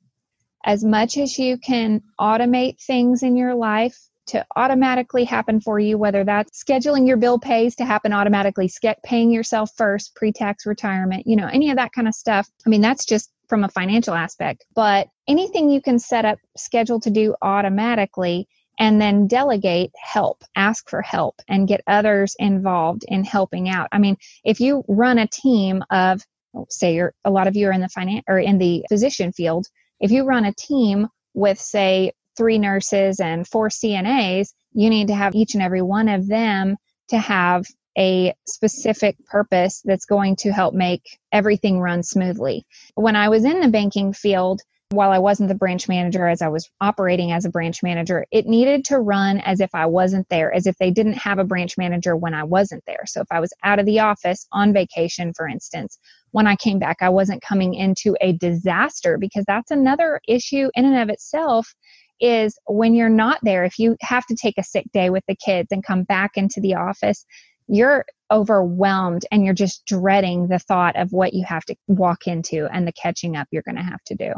[0.64, 5.98] as much as you can automate things in your life to automatically happen for you,
[5.98, 8.70] whether that's scheduling your bill pays to happen automatically,
[9.04, 12.48] paying yourself first, pre tax retirement, you know, any of that kind of stuff.
[12.66, 14.64] I mean, that's just from a financial aspect.
[14.74, 20.88] But anything you can set up, schedule to do automatically, and then delegate help, ask
[20.88, 23.88] for help, and get others involved in helping out.
[23.92, 26.22] I mean, if you run a team of,
[26.70, 29.66] say, you're, a lot of you are in the finance or in the physician field,
[30.00, 35.14] if you run a team with, say, three nurses and four CNAs, you need to
[35.14, 36.76] have each and every one of them
[37.08, 37.66] to have
[37.98, 42.64] a specific purpose that's going to help make everything run smoothly.
[42.94, 46.48] When I was in the banking field, while I wasn't the branch manager, as I
[46.48, 50.52] was operating as a branch manager, it needed to run as if I wasn't there,
[50.52, 53.04] as if they didn't have a branch manager when I wasn't there.
[53.06, 55.98] So if I was out of the office on vacation, for instance,
[56.30, 60.84] when I came back, I wasn't coming into a disaster because that's another issue in
[60.84, 61.74] and of itself
[62.22, 65.36] is when you're not there, if you have to take a sick day with the
[65.36, 67.26] kids and come back into the office,
[67.66, 72.66] you're overwhelmed and you're just dreading the thought of what you have to walk into
[72.72, 74.32] and the catching up you're going to have to do.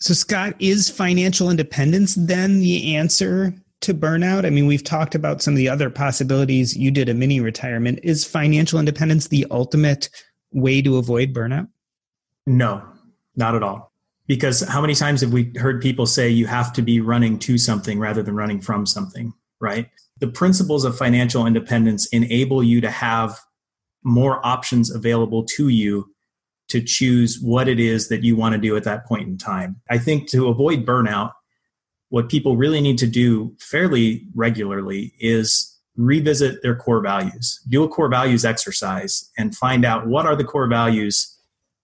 [0.00, 4.46] So, Scott, is financial independence then the answer to burnout?
[4.46, 6.76] I mean, we've talked about some of the other possibilities.
[6.76, 8.00] You did a mini retirement.
[8.02, 10.08] Is financial independence the ultimate
[10.52, 11.68] way to avoid burnout?
[12.46, 12.82] No,
[13.36, 13.87] not at all.
[14.28, 17.58] Because how many times have we heard people say you have to be running to
[17.58, 19.90] something rather than running from something, right?
[20.18, 23.40] The principles of financial independence enable you to have
[24.04, 26.14] more options available to you
[26.68, 29.80] to choose what it is that you want to do at that point in time.
[29.90, 31.32] I think to avoid burnout,
[32.10, 37.60] what people really need to do fairly regularly is revisit their core values.
[37.68, 41.34] Do a core values exercise and find out what are the core values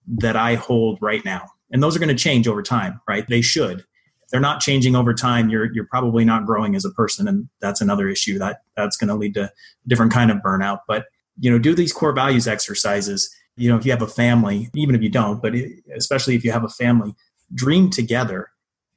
[0.07, 1.49] that I hold right now.
[1.71, 3.27] And those are going to change over time, right?
[3.27, 3.79] They should.
[3.79, 7.47] If they're not changing over time, you're you're probably not growing as a person and
[7.61, 9.51] that's another issue that that's going to lead to
[9.87, 10.79] different kind of burnout.
[10.87, 11.05] But
[11.39, 14.95] you know, do these core values exercises you know if you have a family even
[14.95, 15.53] if you don't but
[15.95, 17.13] especially if you have a family
[17.53, 18.49] dream together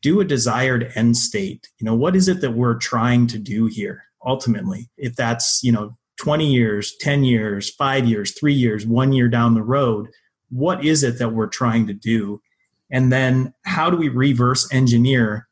[0.02, 3.66] do a desired end state you know what is it that we're trying to do
[3.66, 9.12] here ultimately if that's you know 20 years 10 years 5 years 3 years 1
[9.12, 10.08] year down the road
[10.50, 12.40] what is it that we're trying to do
[12.90, 15.48] and then how do we reverse engineer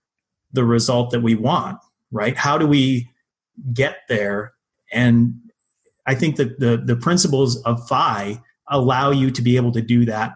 [0.52, 1.78] the result that we want
[2.12, 2.36] right?
[2.36, 3.08] How do we
[3.72, 4.54] get there?
[4.92, 5.34] And
[6.06, 10.04] i think that the the principles of FI allow you to be able to do
[10.04, 10.34] that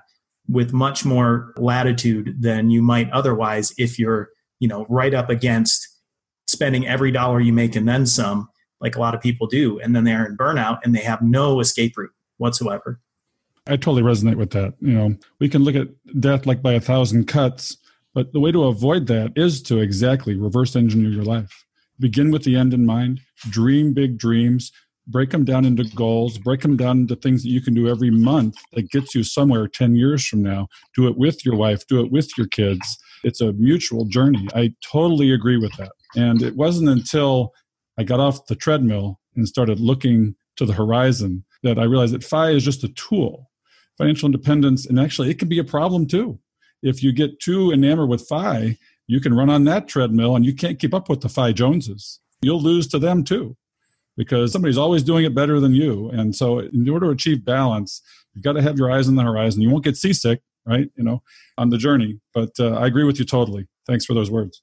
[0.49, 5.89] with much more latitude than you might otherwise if you're you know right up against
[6.49, 8.49] spending every dollar you make and then some
[8.81, 11.61] like a lot of people do and then they're in burnout and they have no
[11.61, 12.99] escape route whatsoever
[13.67, 15.89] i totally resonate with that you know we can look at
[16.21, 17.77] death like by a thousand cuts
[18.15, 21.65] but the way to avoid that is to exactly reverse engineer your life
[21.99, 23.21] begin with the end in mind
[23.51, 24.73] dream big dreams
[25.11, 28.11] break them down into goals, break them down into things that you can do every
[28.11, 30.69] month that gets you somewhere 10 years from now.
[30.95, 32.99] Do it with your wife, do it with your kids.
[33.25, 34.49] It's a mutual journey.
[34.55, 35.93] I totally agree with that.
[36.15, 37.53] And it wasn't until
[37.99, 42.25] I got off the treadmill and started looking to the horizon that I realized that
[42.25, 43.50] FI is just a tool.
[43.99, 46.39] Financial independence, and actually, it can be a problem too.
[46.83, 50.55] If you get too enamored with FI, you can run on that treadmill and you
[50.55, 52.21] can't keep up with the FI Joneses.
[52.43, 53.57] You'll lose to them too
[54.17, 56.11] because somebody's always doing it better than you.
[56.11, 58.03] And so, in order to achieve balance,
[58.35, 59.63] you've got to have your eyes on the horizon.
[59.63, 60.89] You won't get seasick, right?
[60.97, 61.23] You know,
[61.59, 62.21] on the journey.
[62.33, 63.67] But uh, I agree with you totally.
[63.87, 64.63] Thanks for those words.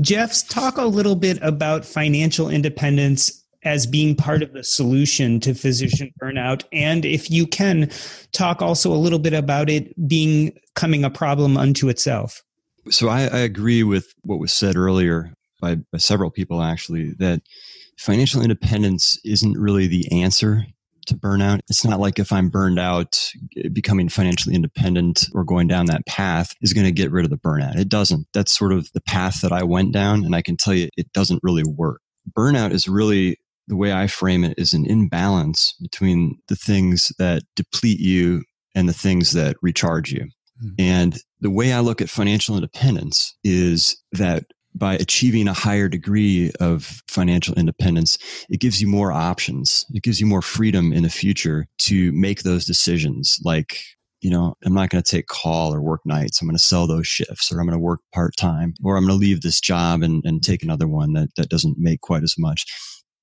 [0.00, 5.54] Jeff's talk a little bit about financial independence as being part of the solution to
[5.54, 7.90] physician burnout and if you can
[8.32, 12.42] talk also a little bit about it being coming a problem unto itself
[12.88, 17.42] so I, I agree with what was said earlier by, by several people actually that
[17.98, 20.64] financial independence isn't really the answer
[21.06, 21.60] to burnout.
[21.68, 23.30] It's not like if I'm burned out,
[23.72, 27.36] becoming financially independent or going down that path is going to get rid of the
[27.36, 27.76] burnout.
[27.76, 28.26] It doesn't.
[28.32, 30.24] That's sort of the path that I went down.
[30.24, 32.00] And I can tell you it doesn't really work.
[32.32, 33.38] Burnout is really
[33.70, 38.42] the way I frame it is an imbalance between the things that deplete you
[38.74, 40.26] and the things that recharge you.
[40.62, 40.74] Mm-hmm.
[40.76, 46.50] And the way I look at financial independence is that by achieving a higher degree
[46.58, 49.86] of financial independence, it gives you more options.
[49.94, 53.38] It gives you more freedom in the future to make those decisions.
[53.44, 53.80] Like,
[54.20, 56.42] you know, I'm not going to take call or work nights.
[56.42, 59.06] I'm going to sell those shifts or I'm going to work part time or I'm
[59.06, 62.24] going to leave this job and, and take another one that, that doesn't make quite
[62.24, 62.66] as much.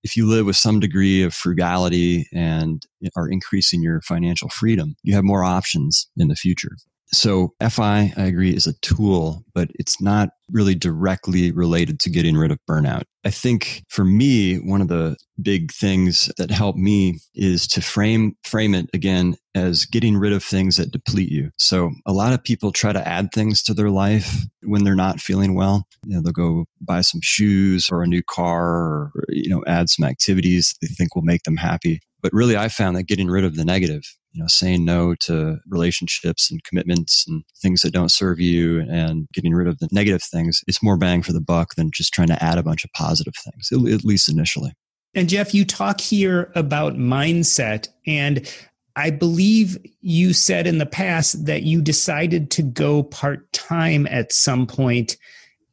[0.08, 4.96] If you live with some degree of frugality and eh, are increasing your financial freedom,
[5.04, 6.78] you have more options in the future.
[7.14, 12.36] So FI, I agree, is a tool, but it's not really directly related to getting
[12.36, 13.04] rid of burnout.
[13.24, 18.36] I think for me, one of the big things that helped me is to frame
[18.44, 21.52] frame it again as getting rid of things that deplete you.
[21.58, 25.20] So a lot of people try to add things to their life when they're not
[25.20, 25.88] feeling well.
[26.06, 29.90] You know, they'll go buy some shoes or a new car or, you know, add
[29.90, 32.00] some activities they think will make them happy.
[32.22, 34.02] But really, I found that getting rid of the negative,
[34.38, 39.28] you know, saying no to relationships and commitments and things that don't serve you and
[39.34, 42.28] getting rid of the negative things, it's more bang for the buck than just trying
[42.28, 44.74] to add a bunch of positive things, at least initially.
[45.16, 47.88] And Jeff, you talk here about mindset.
[48.06, 48.48] And
[48.96, 54.32] I believe you said in the past that you decided to go part time at
[54.32, 55.18] some point,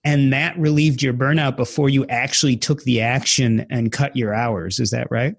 [0.05, 4.81] and that relieved your burnout before you actually took the action and cut your hours.
[4.81, 5.35] Is that right?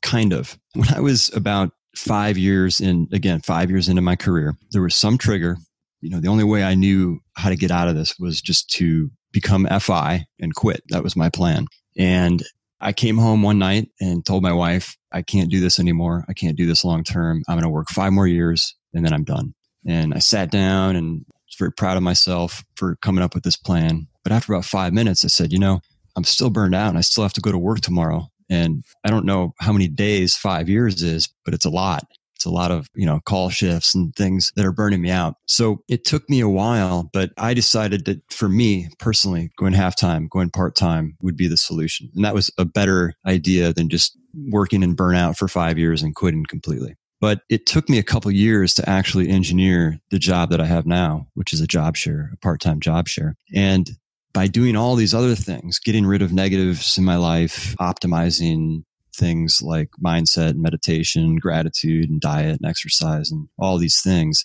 [0.00, 0.58] Kind of.
[0.72, 4.96] When I was about five years in, again, five years into my career, there was
[4.96, 5.56] some trigger.
[6.00, 8.70] You know, the only way I knew how to get out of this was just
[8.70, 10.82] to become FI and quit.
[10.88, 11.66] That was my plan.
[11.96, 12.42] And
[12.80, 16.24] I came home one night and told my wife, I can't do this anymore.
[16.28, 17.42] I can't do this long term.
[17.48, 19.54] I'm going to work five more years and then I'm done.
[19.86, 23.56] And I sat down and was very proud of myself for coming up with this
[23.56, 24.08] plan.
[24.24, 25.80] But after about five minutes, I said, you know,
[26.16, 28.28] I'm still burned out and I still have to go to work tomorrow.
[28.52, 32.04] And I don't know how many days five years is, but it's a lot.
[32.36, 35.36] It's a lot of, you know, call shifts and things that are burning me out.
[35.46, 39.96] So it took me a while, but I decided that for me personally, going half
[39.96, 42.10] time, going part time would be the solution.
[42.14, 44.18] And that was a better idea than just
[44.50, 46.96] working in burnout for five years and quitting completely.
[47.22, 50.84] But it took me a couple years to actually engineer the job that I have
[50.84, 53.36] now, which is a job share, a part time job share.
[53.54, 53.88] And
[54.32, 59.60] by doing all these other things, getting rid of negatives in my life, optimizing things
[59.62, 64.44] like mindset, and meditation, gratitude, and diet and exercise, and all these things,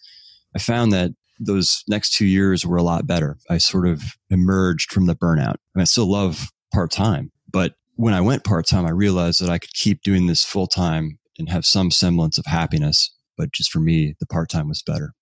[0.55, 3.37] I found that those next two years were a lot better.
[3.49, 5.55] I sort of emerged from the burnout.
[5.55, 9.41] I, mean, I still love part time, but when I went part time, I realized
[9.41, 13.11] that I could keep doing this full time and have some semblance of happiness.
[13.37, 15.13] But just for me, the part time was better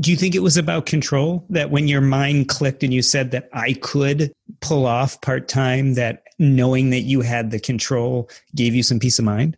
[0.00, 3.32] do you think it was about control that when your mind clicked and you said
[3.32, 8.74] that I could pull off part time, that knowing that you had the control gave
[8.74, 9.56] you some peace of mind?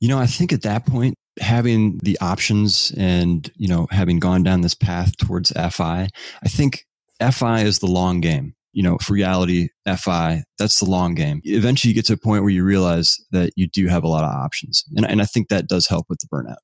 [0.00, 4.42] You know, I think at that point, having the options and, you know, having gone
[4.42, 6.08] down this path towards FI,
[6.42, 6.86] I think
[7.20, 8.54] FI is the long game.
[8.72, 11.40] You know, for reality, FI, that's the long game.
[11.44, 14.24] Eventually you get to a point where you realize that you do have a lot
[14.24, 14.82] of options.
[14.96, 16.56] And, and I think that does help with the burnout.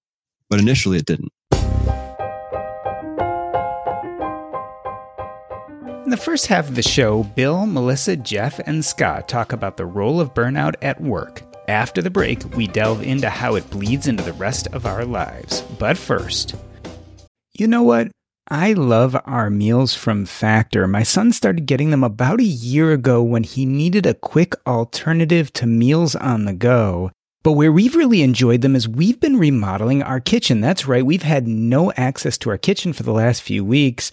[0.49, 1.31] But initially it didn't.
[6.11, 9.87] In the first half of the show, Bill, Melissa, Jeff, and Scott talk about the
[9.87, 11.43] role of burnout at work.
[11.69, 15.61] After the break, we delve into how it bleeds into the rest of our lives.
[15.79, 16.57] But first,
[17.53, 18.11] you know what?
[18.49, 20.89] I love our meals from Factor.
[20.89, 25.53] My son started getting them about a year ago when he needed a quick alternative
[25.53, 27.13] to meals on the go.
[27.45, 30.61] But where we've really enjoyed them is we've been remodeling our kitchen.
[30.61, 34.11] That's right, we've had no access to our kitchen for the last few weeks.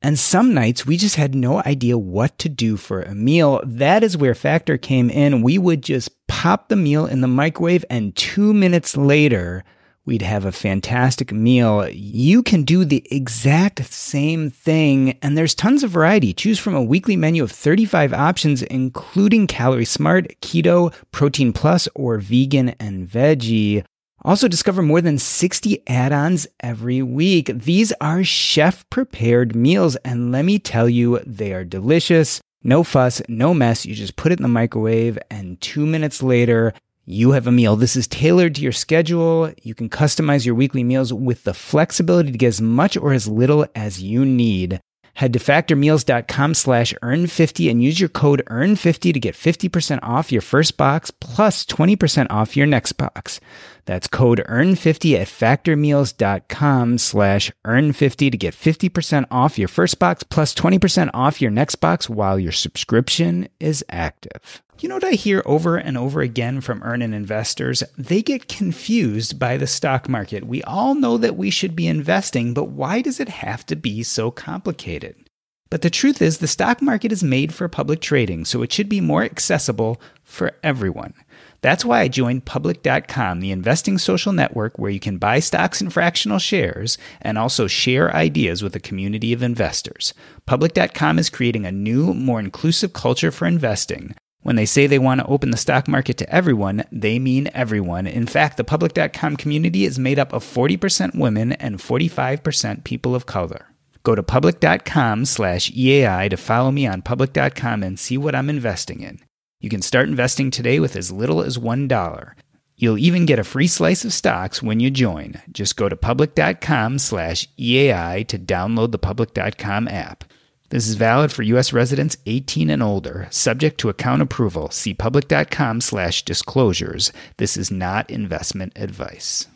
[0.00, 3.60] And some nights we just had no idea what to do for a meal.
[3.64, 5.42] That is where Factor came in.
[5.42, 9.64] We would just pop the meal in the microwave, and two minutes later,
[10.04, 11.88] we'd have a fantastic meal.
[11.88, 16.32] You can do the exact same thing, and there's tons of variety.
[16.32, 22.18] Choose from a weekly menu of 35 options, including Calorie Smart, Keto, Protein Plus, or
[22.18, 23.84] Vegan and Veggie.
[24.22, 27.50] Also, discover more than 60 add ons every week.
[27.54, 32.40] These are chef prepared meals, and let me tell you, they are delicious.
[32.64, 33.86] No fuss, no mess.
[33.86, 37.76] You just put it in the microwave, and two minutes later, you have a meal.
[37.76, 39.52] This is tailored to your schedule.
[39.62, 43.28] You can customize your weekly meals with the flexibility to get as much or as
[43.28, 44.80] little as you need.
[45.14, 50.42] Head to factormeals.com slash earn50 and use your code earn50 to get 50% off your
[50.42, 53.40] first box plus 20% off your next box.
[53.88, 60.54] That's code earn50 at factormeals.com slash earn50 to get 50% off your first box plus
[60.54, 64.62] 20% off your next box while your subscription is active.
[64.78, 67.82] You know what I hear over and over again from earning investors?
[67.96, 70.46] They get confused by the stock market.
[70.46, 74.02] We all know that we should be investing, but why does it have to be
[74.02, 75.27] so complicated?
[75.70, 78.88] But the truth is, the stock market is made for public trading, so it should
[78.88, 81.14] be more accessible for everyone.
[81.60, 85.92] That's why I joined Public.com, the investing social network where you can buy stocks and
[85.92, 90.14] fractional shares and also share ideas with a community of investors.
[90.46, 95.20] Public.com is creating a new, more inclusive culture for investing When they say they want
[95.20, 98.06] to open the stock market to everyone, they mean everyone.
[98.06, 103.26] In fact, the public.com community is made up of 40% women and 45% people of
[103.26, 103.66] color.
[104.08, 109.02] Go to public.com slash EAI to follow me on public.com and see what I'm investing
[109.02, 109.20] in.
[109.60, 112.32] You can start investing today with as little as $1.
[112.78, 115.42] You'll even get a free slice of stocks when you join.
[115.52, 120.24] Just go to public.com slash EAI to download the public.com app.
[120.70, 121.74] This is valid for U.S.
[121.74, 124.70] residents 18 and older, subject to account approval.
[124.70, 127.12] See public.com slash disclosures.
[127.36, 129.48] This is not investment advice.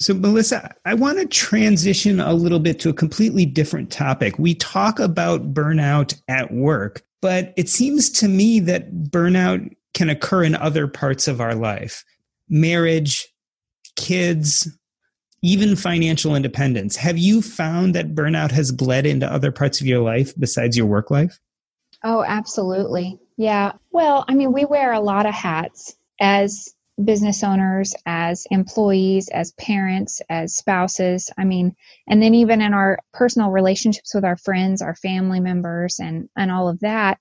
[0.00, 4.38] So, Melissa, I want to transition a little bit to a completely different topic.
[4.38, 10.44] We talk about burnout at work, but it seems to me that burnout can occur
[10.44, 12.04] in other parts of our life
[12.48, 13.26] marriage,
[13.96, 14.70] kids,
[15.42, 16.96] even financial independence.
[16.96, 20.86] Have you found that burnout has bled into other parts of your life besides your
[20.86, 21.38] work life?
[22.04, 23.18] Oh, absolutely.
[23.36, 23.72] Yeah.
[23.90, 26.72] Well, I mean, we wear a lot of hats as
[27.04, 31.30] business owners, as employees, as parents, as spouses.
[31.38, 31.74] I mean,
[32.08, 36.50] and then even in our personal relationships with our friends, our family members, and, and
[36.50, 37.18] all of that.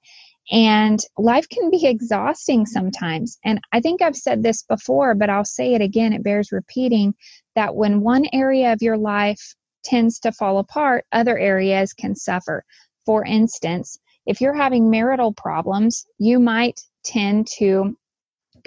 [0.50, 3.38] And life can be exhausting sometimes.
[3.44, 6.14] And I think I've said this before, but I'll say it again.
[6.14, 7.14] It bears repeating
[7.56, 12.64] that when one area of your life tends to fall apart, other areas can suffer.
[13.06, 17.98] For instance, if you're having marital problems, you might tend to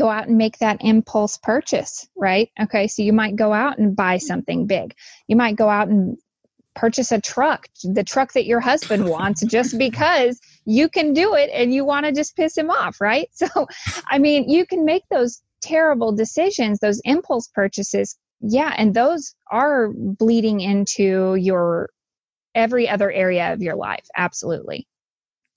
[0.01, 2.51] go out and make that impulse purchase, right?
[2.59, 4.95] Okay, so you might go out and buy something big.
[5.29, 6.17] You might go out and
[6.75, 11.51] purchase a truck, the truck that your husband wants, just because you can do it
[11.53, 13.29] and you want to just piss him off, right?
[13.35, 13.67] So,
[14.07, 18.17] I mean, you can make those terrible decisions, those impulse purchases.
[18.41, 21.91] Yeah, and those are bleeding into your
[22.55, 24.07] every other area of your life.
[24.17, 24.87] Absolutely.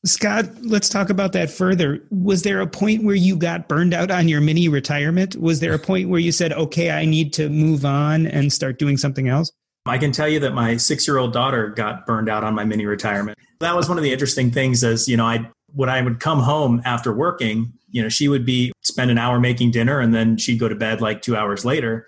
[0.06, 2.04] Scott, let's talk about that further.
[2.12, 5.38] Was there a point where you got burned out on your mini retirement?
[5.38, 8.80] Was there a point where you said, okay, I need to move on and start
[8.80, 9.52] doing something else?
[9.86, 12.66] I can tell you that my six year old daughter got burned out on my
[12.66, 13.38] mini retirement.
[13.62, 16.40] That was one of the interesting things as, you know, I when I would come
[16.40, 20.38] home after working, you know, she would be spend an hour making dinner and then
[20.38, 22.06] she'd go to bed like two hours later.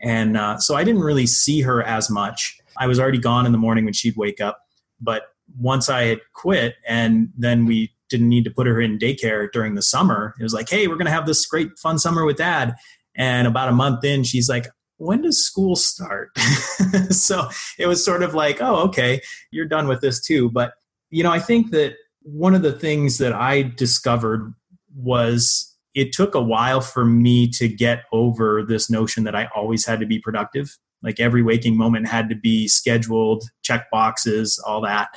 [0.00, 2.58] And uh, so I didn't really see her as much.
[2.76, 4.58] I was already gone in the morning when she'd wake up.
[5.00, 5.22] But
[5.58, 9.74] once I had quit and then we didn't need to put her in daycare during
[9.74, 12.36] the summer, it was like, hey, we're going to have this great fun summer with
[12.36, 12.74] dad.
[13.16, 14.66] And about a month in, she's like,
[14.98, 16.36] when does school start?
[17.10, 17.48] so
[17.78, 20.50] it was sort of like, oh, okay, you're done with this too.
[20.50, 20.72] But,
[21.10, 24.54] you know, I think that one of the things that I discovered
[24.94, 29.86] was it took a while for me to get over this notion that I always
[29.86, 30.76] had to be productive.
[31.02, 35.08] Like every waking moment had to be scheduled, check boxes, all that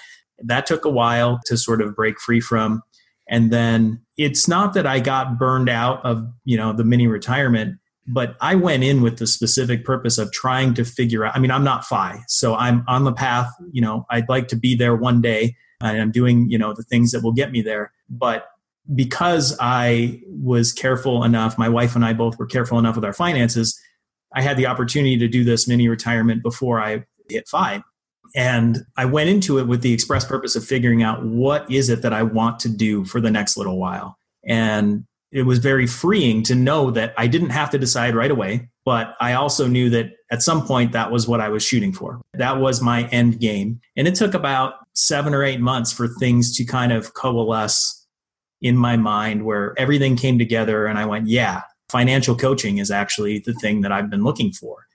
[0.44, 2.84] that took a while to sort of break free from.
[3.28, 7.80] And then it's not that i got burned out of you know the mini retirement
[8.06, 11.50] but i went in with the specific purpose of trying to figure out i mean
[11.50, 14.96] i'm not fi so i'm on the path you know i'd like to be there
[14.96, 17.92] one day and i'm doing you know the things that will get me there.
[18.10, 18.46] But
[18.94, 23.14] because i was careful enough my wife and i both were careful enough with our
[23.14, 23.80] finances
[24.34, 27.84] i had the opportunity to do this mini retirement before i hit five
[28.36, 32.02] and I went into it with the express purpose of figuring out what is it
[32.02, 34.18] that I want to do for the next little while.
[34.46, 38.70] And it was very freeing to know that I didn't have to decide right away,
[38.84, 42.22] but I also knew that at some point that was what I was shooting for.
[42.34, 43.80] That was my end game.
[43.96, 48.08] And it took about seven or eight months for things to kind of coalesce
[48.62, 53.40] in my mind where everything came together and I went, yeah, financial coaching is actually
[53.40, 54.88] the thing that I've been looking for.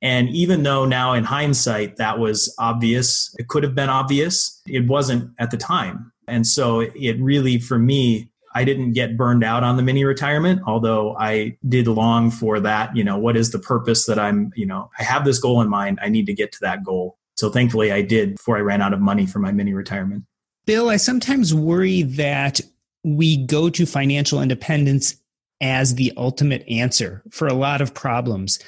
[0.00, 4.86] And even though now in hindsight that was obvious, it could have been obvious, it
[4.86, 6.12] wasn't at the time.
[6.28, 10.62] And so it really, for me, I didn't get burned out on the mini retirement,
[10.66, 12.96] although I did long for that.
[12.96, 15.68] You know, what is the purpose that I'm, you know, I have this goal in
[15.68, 15.98] mind.
[16.02, 17.18] I need to get to that goal.
[17.36, 20.24] So thankfully I did before I ran out of money for my mini retirement.
[20.66, 22.60] Bill, I sometimes worry that
[23.04, 25.16] we go to financial independence
[25.60, 28.58] as the ultimate answer for a lot of problems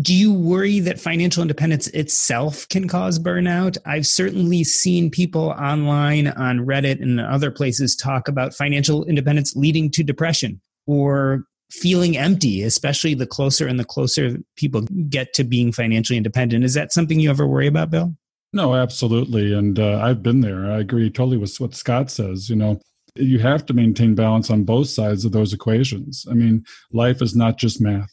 [0.00, 3.76] do you worry that financial independence itself can cause burnout?
[3.84, 9.90] I've certainly seen people online on Reddit and other places talk about financial independence leading
[9.92, 15.72] to depression or feeling empty, especially the closer and the closer people get to being
[15.72, 16.64] financially independent.
[16.64, 18.14] Is that something you ever worry about, Bill?
[18.52, 19.52] No, absolutely.
[19.52, 20.70] And uh, I've been there.
[20.70, 22.48] I agree totally with what Scott says.
[22.48, 22.80] You know,
[23.14, 26.26] you have to maintain balance on both sides of those equations.
[26.28, 28.10] I mean, life is not just math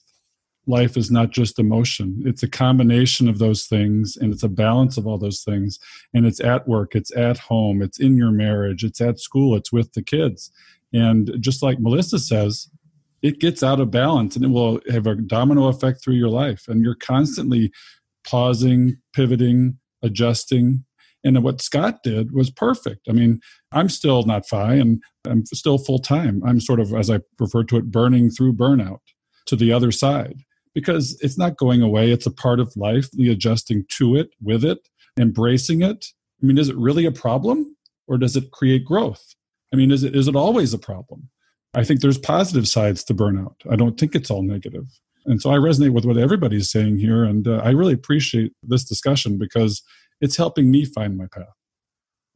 [0.67, 4.97] life is not just emotion it's a combination of those things and it's a balance
[4.97, 5.79] of all those things
[6.13, 9.71] and it's at work it's at home it's in your marriage it's at school it's
[9.71, 10.51] with the kids
[10.93, 12.69] And just like Melissa says,
[13.21, 16.67] it gets out of balance and it will have a domino effect through your life.
[16.67, 17.71] And you're constantly
[18.25, 20.85] pausing, pivoting, adjusting.
[21.23, 23.07] And what Scott did was perfect.
[23.09, 23.41] I mean,
[23.71, 26.41] I'm still not FI and I'm still full time.
[26.45, 28.99] I'm sort of, as I refer to it, burning through burnout
[29.47, 30.43] to the other side
[30.77, 32.11] because it's not going away.
[32.11, 34.77] It's a part of life, the adjusting to it, with it,
[35.19, 36.05] embracing it.
[36.39, 37.75] I mean, is it really a problem
[38.05, 39.33] or does it create growth?
[39.73, 41.31] I mean, is it, is it always a problem?
[41.73, 43.55] I think there's positive sides to burnout.
[43.67, 44.85] I don't think it's all negative.
[45.25, 47.23] And so I resonate with what everybody's saying here.
[47.23, 49.81] And uh, I really appreciate this discussion because
[50.21, 51.47] it's helping me find my path.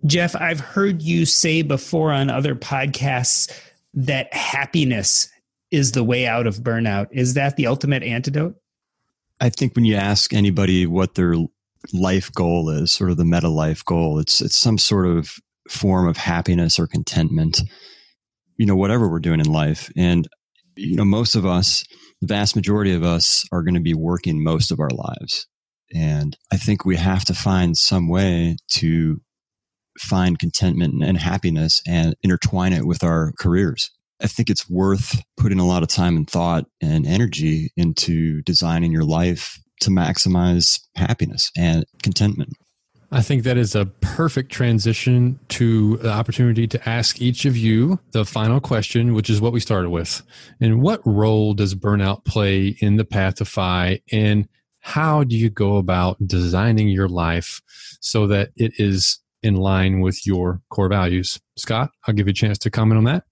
[0.08, 3.56] Jeff, I've heard you say before on other podcasts
[3.94, 5.30] that happiness
[5.72, 7.07] is the way out of burnout.
[7.11, 8.55] Is that the ultimate antidote?
[9.39, 11.36] I think when you ask anybody what their
[11.93, 15.34] life goal is, sort of the meta life goal, it's it's some sort of
[15.69, 17.61] form of happiness or contentment.
[18.57, 19.91] You know, whatever we're doing in life.
[19.97, 20.28] And
[20.76, 21.84] you know, most of us,
[22.22, 25.47] the vast majority of us are going to be working most of our lives.
[25.93, 29.19] And I think we have to find some way to
[29.99, 33.91] find contentment and happiness and intertwine it with our careers.
[34.22, 38.91] I think it's worth putting a lot of time and thought and energy into designing
[38.91, 42.53] your life to maximize happiness and contentment.
[43.13, 47.99] I think that is a perfect transition to the opportunity to ask each of you
[48.11, 50.22] the final question, which is what we started with.
[50.61, 54.01] And what role does burnout play in the path to FI?
[54.13, 54.47] And
[54.80, 57.61] how do you go about designing your life
[57.99, 61.38] so that it is in line with your core values?
[61.57, 63.26] Scott, I'll give you a chance to comment on that.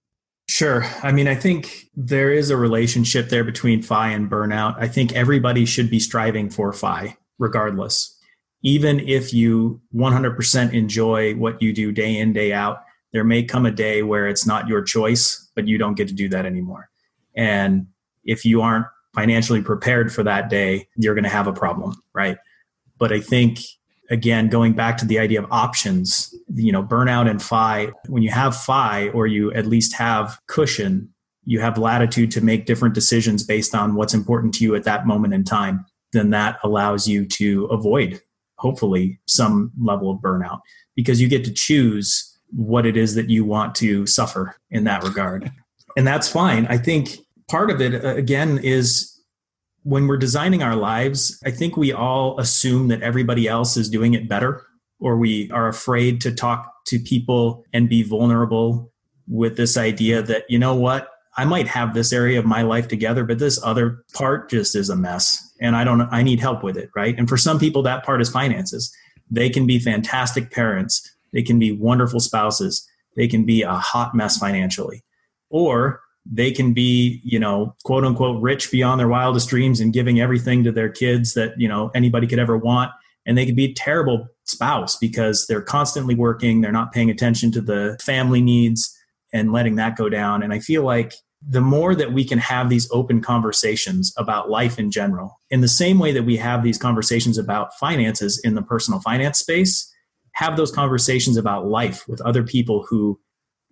[0.50, 0.84] Sure.
[1.04, 4.76] I mean, I think there is a relationship there between FI and burnout.
[4.80, 8.20] I think everybody should be striving for FI regardless.
[8.64, 12.82] Even if you 100% enjoy what you do day in, day out,
[13.14, 16.16] there may come a day where it's not your choice, but you don't get to
[16.16, 16.90] do that anymore.
[17.36, 17.86] And
[18.24, 22.40] if you aren't financially prepared for that day, you're going to have a problem, right?
[22.98, 23.60] But I think
[24.10, 28.32] again, going back to the idea of options, you know, burnout and FI, when you
[28.32, 31.14] have FI or you at least have cushion,
[31.46, 35.08] you have latitude to make different decisions based on what's important to you at that
[35.08, 38.22] moment in time, then that allows you to avoid,
[38.58, 40.60] hopefully, some level of burnout
[40.96, 45.04] because you get to choose what it is that you want to suffer in that
[45.04, 45.52] regard.
[45.96, 46.66] And that's fine.
[46.68, 47.18] I think
[47.50, 49.09] part of it, uh, again, is
[49.90, 54.14] when we're designing our lives, I think we all assume that everybody else is doing
[54.14, 54.64] it better,
[55.00, 58.92] or we are afraid to talk to people and be vulnerable
[59.28, 62.88] with this idea that, you know what, I might have this area of my life
[62.88, 65.54] together, but this other part just is a mess.
[65.60, 67.18] And I don't, I need help with it, right?
[67.18, 68.96] And for some people, that part is finances.
[69.32, 74.14] They can be fantastic parents, they can be wonderful spouses, they can be a hot
[74.14, 75.04] mess financially.
[75.50, 80.20] Or they can be, you know, quote unquote rich beyond their wildest dreams and giving
[80.20, 82.92] everything to their kids that, you know, anybody could ever want.
[83.26, 87.52] And they could be a terrible spouse because they're constantly working, they're not paying attention
[87.54, 88.96] to the family needs
[89.34, 90.42] and letting that go down.
[90.42, 91.14] And I feel like
[91.48, 95.68] the more that we can have these open conversations about life in general, in the
[95.68, 99.92] same way that we have these conversations about finances in the personal finance space,
[100.34, 103.20] have those conversations about life with other people who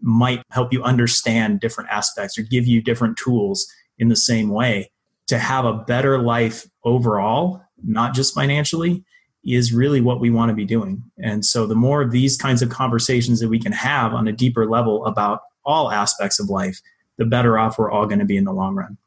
[0.02, 3.68] might help you understand different aspects or give you different tools
[3.98, 4.92] in the same way
[5.28, 9.04] to have a better life overall, not just financially,
[9.44, 11.04] is really what we want to be doing.
[11.18, 14.32] And so the more of these kinds of conversations that we can have on a
[14.32, 16.80] deeper level about all aspects of life,
[17.18, 18.98] the better off we're all going to be in the long run.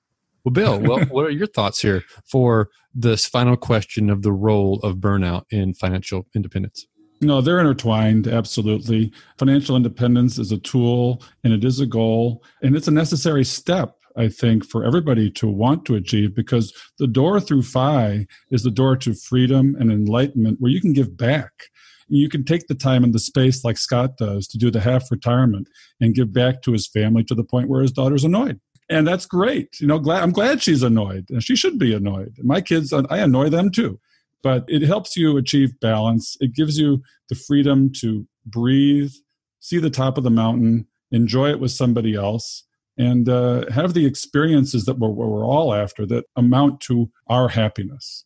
[0.45, 4.81] Well, Bill, well, what are your thoughts here for this final question of the role
[4.81, 6.87] of burnout in financial independence?
[7.23, 9.13] No, they're intertwined, absolutely.
[9.37, 13.99] Financial independence is a tool and it is a goal, and it's a necessary step,
[14.17, 18.71] I think, for everybody to want to achieve because the door through FI is the
[18.71, 21.53] door to freedom and enlightenment where you can give back.
[22.09, 25.11] You can take the time and the space, like Scott does, to do the half
[25.11, 25.69] retirement
[26.01, 28.59] and give back to his family to the point where his daughter's annoyed
[28.89, 29.81] and that's great.
[29.81, 31.31] You know, glad I'm glad she's annoyed.
[31.31, 32.35] And she should be annoyed.
[32.43, 34.01] My kids, I annoy them too
[34.43, 36.37] but it helps you achieve balance.
[36.41, 39.13] It gives you the freedom to breathe,
[39.61, 42.65] see the top of the mountain, enjoy it with somebody else,
[42.97, 48.25] and uh, have the experiences that we're, we're all after that amount to our happiness.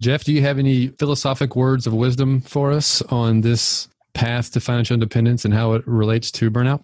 [0.00, 4.60] Jeff, do you have any philosophic words of wisdom for us on this path to
[4.60, 6.82] financial independence and how it relates to burnout?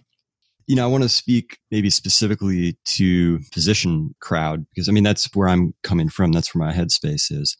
[0.67, 5.27] You know, I want to speak maybe specifically to physician crowd because I mean that's
[5.33, 6.31] where I'm coming from.
[6.31, 7.57] That's where my headspace is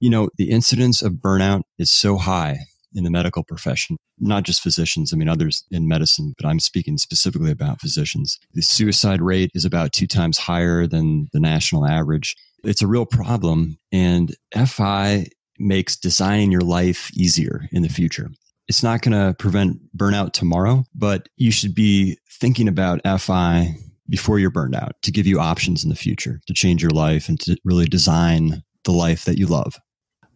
[0.00, 2.58] you know, the incidence of burnout is so high
[2.94, 6.98] in the medical profession, not just physicians, I mean, others in medicine, but I'm speaking
[6.98, 8.38] specifically about physicians.
[8.54, 12.34] The suicide rate is about two times higher than the national average.
[12.64, 14.34] It's a real problem, and
[14.66, 15.26] FI
[15.58, 18.30] makes designing your life easier in the future.
[18.66, 23.74] It's not going to prevent burnout tomorrow, but you should be thinking about FI
[24.08, 27.28] before you're burned out to give you options in the future to change your life
[27.28, 29.78] and to really design the life that you love.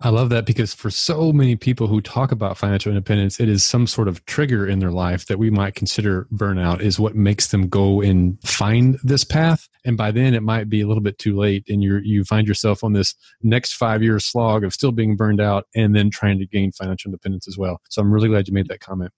[0.01, 3.64] I love that because for so many people who talk about financial independence, it is
[3.64, 7.49] some sort of trigger in their life that we might consider burnout is what makes
[7.49, 9.68] them go and find this path.
[9.84, 12.47] And by then it might be a little bit too late and you you find
[12.47, 16.38] yourself on this next five year slog of still being burned out and then trying
[16.38, 17.80] to gain financial independence as well.
[17.88, 19.12] So I'm really glad you made that comment.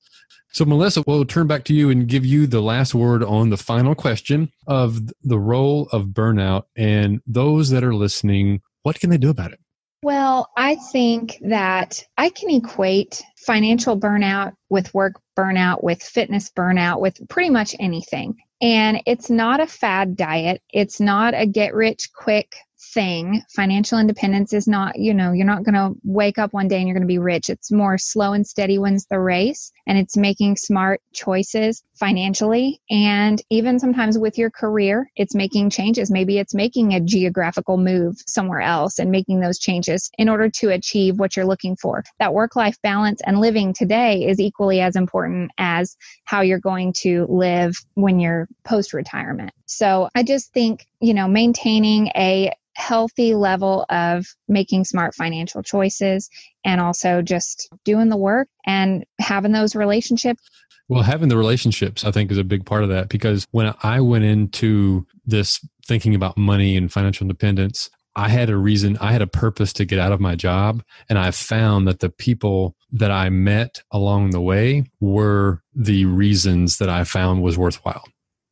[0.52, 3.56] So Melissa, we'll turn back to you and give you the last word on the
[3.56, 9.18] final question of the role of burnout and those that are listening, what can they
[9.18, 9.60] do about it?
[10.07, 17.00] Well, I think that I can equate financial burnout with work burnout, with fitness burnout,
[17.00, 18.36] with pretty much anything.
[18.61, 20.62] And it's not a fad diet.
[20.72, 22.54] It's not a get rich quick
[22.97, 23.42] thing.
[23.51, 26.88] Financial independence is not, you know, you're not going to wake up one day and
[26.88, 27.51] you're going to be rich.
[27.51, 29.70] It's more slow and steady wins the race.
[29.86, 35.11] And it's making smart choices financially and even sometimes with your career.
[35.14, 36.11] It's making changes.
[36.11, 40.70] Maybe it's making a geographical move somewhere else and making those changes in order to
[40.70, 42.03] achieve what you're looking for.
[42.18, 46.94] That work life balance and living today is equally as important as how you're going
[47.03, 49.53] to live when you're post retirement.
[49.66, 56.28] So I just think, you know, maintaining a healthy level of making smart financial choices
[56.64, 60.42] and also just doing the work and having those relationships.
[60.88, 64.00] Well, having the relationships, I think, is a big part of that because when I
[64.00, 69.22] went into this thinking about money and financial independence, I had a reason, I had
[69.22, 70.82] a purpose to get out of my job.
[71.08, 76.78] And I found that the people that I met along the way were the reasons
[76.78, 78.04] that I found was worthwhile.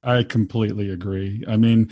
[0.04, 1.44] I completely agree.
[1.48, 1.90] I mean,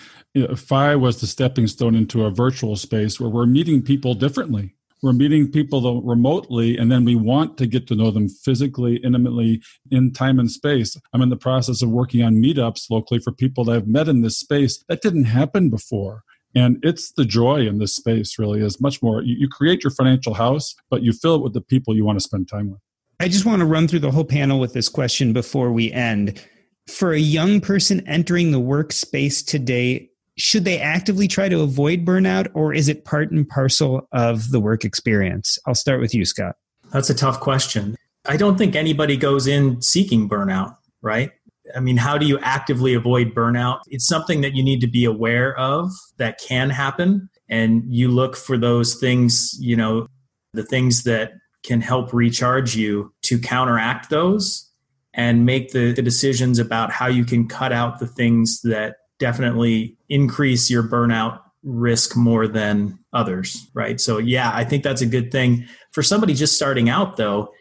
[0.56, 4.74] FI was the stepping stone into a virtual space where we're meeting people differently.
[5.02, 9.60] We're meeting people remotely, and then we want to get to know them physically, intimately,
[9.90, 10.96] in time and space.
[11.12, 14.20] I'm in the process of working on meetups locally for people that I've met in
[14.20, 14.84] this space.
[14.88, 16.22] That didn't happen before.
[16.54, 19.22] And it's the joy in this space, really, is much more.
[19.22, 22.20] You, you create your financial house, but you fill it with the people you want
[22.20, 22.80] to spend time with.
[23.18, 26.44] I just want to run through the whole panel with this question before we end
[26.86, 32.48] for a young person entering the workspace today, should they actively try to avoid burnout
[32.54, 35.58] or is it part and parcel of the work experience?
[35.66, 36.56] I'll start with you, Scott.
[36.92, 37.96] That's a tough question.
[38.26, 41.32] I don't think anybody goes in seeking burnout, right?
[41.74, 43.80] I mean, how do you actively avoid burnout?
[43.88, 47.28] It's something that you need to be aware of that can happen.
[47.48, 50.06] And you look for those things, you know,
[50.52, 54.71] the things that can help recharge you to counteract those
[55.14, 59.96] and make the, the decisions about how you can cut out the things that definitely
[60.08, 64.00] increase your burnout risk more than others, right?
[64.00, 65.66] So, yeah, I think that's a good thing.
[65.92, 67.52] For somebody just starting out, though,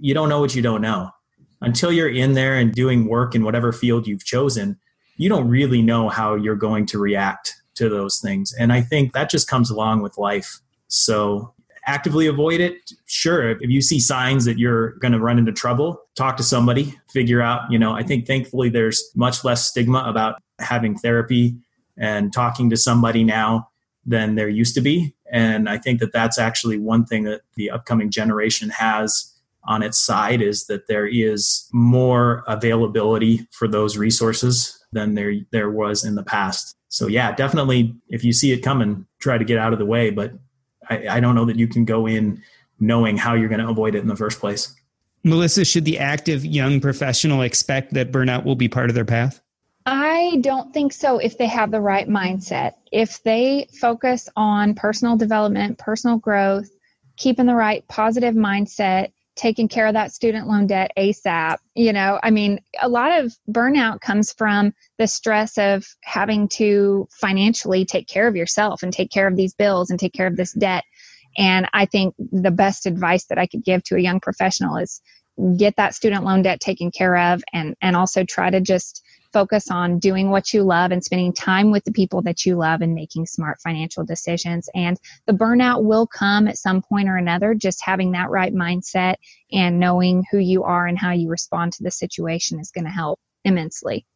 [0.00, 1.10] you don't know what you don't know.
[1.60, 4.78] Until you're in there and doing work in whatever field you've chosen,
[5.16, 8.52] you don't really know how you're going to react to those things.
[8.52, 10.58] And I think that just comes along with life.
[10.88, 11.53] So,
[11.86, 16.00] actively avoid it sure if you see signs that you're going to run into trouble
[16.14, 20.40] talk to somebody figure out you know i think thankfully there's much less stigma about
[20.58, 21.56] having therapy
[21.96, 23.68] and talking to somebody now
[24.06, 25.14] than there used to be.
[25.30, 29.32] And i think that that's actually one thing that the upcoming generation has
[29.66, 35.70] on its side is that there is more availability for those resources than there there
[35.70, 36.76] was in the past.
[36.88, 40.10] So yeah definitely if you see it coming try to get out of the way
[40.10, 40.32] but
[40.90, 42.42] I, I don't know that you can go in
[42.80, 44.74] knowing how you're going to avoid it in the first place.
[45.22, 49.40] Melissa, should the active young professional expect that burnout will be part of their path?
[49.86, 52.74] I don't think so if they have the right mindset.
[52.92, 56.70] If they focus on personal development, personal growth,
[57.16, 61.58] keeping the right positive mindset, taking care of that student loan debt ASAP.
[61.74, 67.08] You know, I mean, a lot of burnout comes from the stress of having to
[67.10, 70.36] financially take care of yourself and take care of these bills and take care of
[70.36, 70.84] this debt.
[71.36, 75.00] And I think the best advice that I could give to a young professional is
[75.56, 79.02] get that student loan debt taken care of and and also try to just
[79.34, 82.80] focus on doing what you love and spending time with the people that you love
[82.80, 84.70] and making smart financial decisions.
[84.74, 87.52] And the burnout will come at some point or another.
[87.52, 89.16] Just having that right mindset
[89.52, 92.90] and knowing who you are and how you respond to the situation is going to
[92.90, 94.06] help immensely.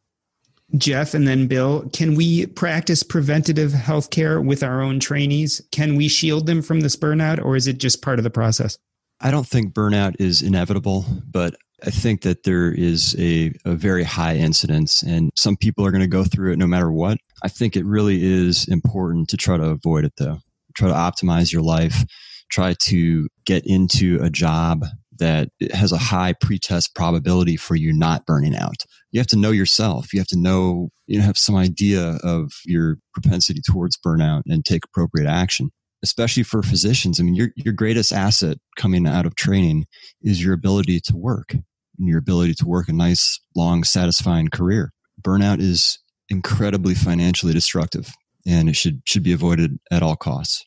[0.77, 5.61] Jeff and then Bill, can we practice preventative health care with our own trainees?
[5.71, 8.77] Can we shield them from this burnout or is it just part of the process?
[9.19, 11.55] I don't think burnout is inevitable, but
[11.85, 16.01] I think that there is a, a very high incidence, and some people are going
[16.01, 17.17] to go through it no matter what.
[17.43, 20.39] I think it really is important to try to avoid it, though.
[20.75, 22.03] Try to optimize your life,
[22.51, 24.85] try to get into a job
[25.17, 28.85] that has a high pretest probability for you not burning out.
[29.11, 30.13] You have to know yourself.
[30.13, 34.63] You have to know, you know, have some idea of your propensity towards burnout and
[34.63, 35.71] take appropriate action.
[36.01, 37.19] Especially for physicians.
[37.19, 39.85] I mean, your, your greatest asset coming out of training
[40.21, 41.53] is your ability to work
[41.99, 44.93] and your ability to work a nice, long, satisfying career.
[45.21, 48.11] Burnout is incredibly financially destructive
[48.47, 50.65] and it should, should be avoided at all costs.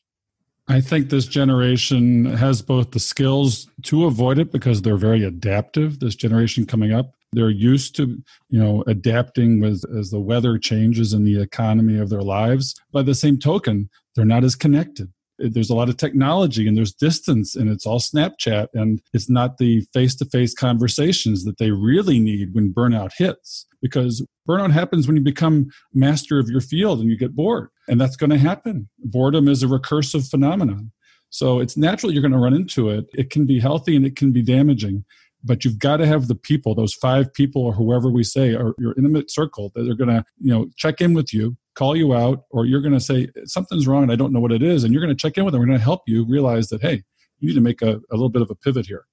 [0.67, 5.99] I think this generation has both the skills to avoid it because they're very adaptive.
[5.99, 11.11] This generation coming up, they're used to, you know, adapting with as the weather changes
[11.11, 12.75] in the economy of their lives.
[12.93, 15.11] By the same token, they're not as connected
[15.51, 19.57] there's a lot of technology and there's distance and it's all Snapchat and it's not
[19.57, 23.65] the face to face conversations that they really need when burnout hits.
[23.81, 27.69] Because burnout happens when you become master of your field and you get bored.
[27.87, 28.89] And that's going to happen.
[28.99, 30.91] Boredom is a recursive phenomenon.
[31.29, 33.05] So it's natural you're going to run into it.
[33.13, 35.03] It can be healthy and it can be damaging
[35.43, 38.73] but you've got to have the people those five people or whoever we say are
[38.77, 42.13] your intimate circle that are going to you know check in with you call you
[42.13, 44.83] out or you're going to say something's wrong and i don't know what it is
[44.83, 46.81] and you're going to check in with them we're going to help you realize that
[46.81, 47.01] hey
[47.39, 49.05] you need to make a, a little bit of a pivot here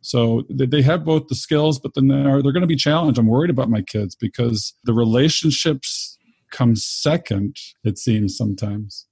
[0.00, 3.26] so they have both the skills but then they're, they're going to be challenged i'm
[3.26, 6.18] worried about my kids because the relationships
[6.50, 9.06] come second it seems sometimes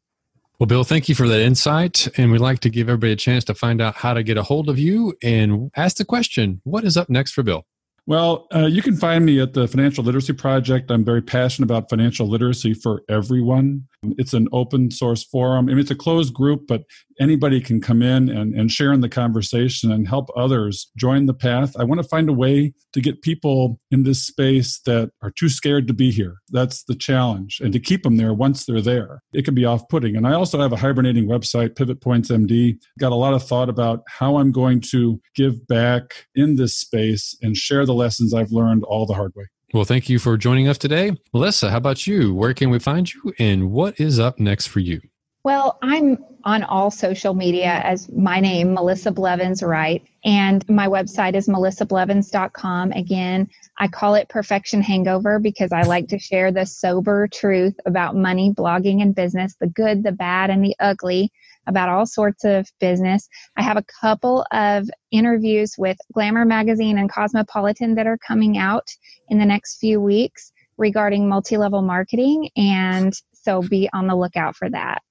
[0.59, 2.09] well, Bill, thank you for that insight.
[2.16, 4.42] And we'd like to give everybody a chance to find out how to get a
[4.42, 7.66] hold of you and ask the question what is up next for Bill?
[8.09, 10.92] Well, uh, you can find me at the Financial Literacy Project.
[10.92, 13.88] I'm very passionate about financial literacy for everyone.
[14.16, 15.66] It's an open source forum.
[15.66, 16.84] I mean, it's a closed group, but
[17.18, 21.34] anybody can come in and, and share in the conversation and help others join the
[21.34, 21.74] path.
[21.78, 25.48] I want to find a way to get people in this space that are too
[25.48, 26.36] scared to be here.
[26.50, 27.61] That's the challenge.
[27.61, 29.22] And to keep them there once they're there.
[29.32, 30.16] It can be off putting.
[30.16, 32.78] And I also have a hibernating website, Pivot Points MD.
[33.00, 37.36] Got a lot of thought about how I'm going to give back in this space
[37.42, 39.44] and share the lessons I've learned all the hard way.
[39.74, 41.12] Well, thank you for joining us today.
[41.34, 42.34] Melissa, how about you?
[42.34, 45.01] Where can we find you and what is up next for you?
[45.47, 50.03] Well, I'm on all social media as my name, Melissa Blevins Wright.
[50.24, 52.92] And my website is melissablevins.com.
[52.92, 58.16] Again, I call it Perfection Hangover because I like to share the sober truth about
[58.16, 61.30] money, blogging, and business the good, the bad, and the ugly
[61.66, 63.28] about all sorts of business.
[63.56, 68.88] I have a couple of interviews with Glamour Magazine and Cosmopolitan that are coming out
[69.28, 72.50] in the next few weeks regarding multi level marketing.
[72.56, 75.02] And so be on the lookout for that.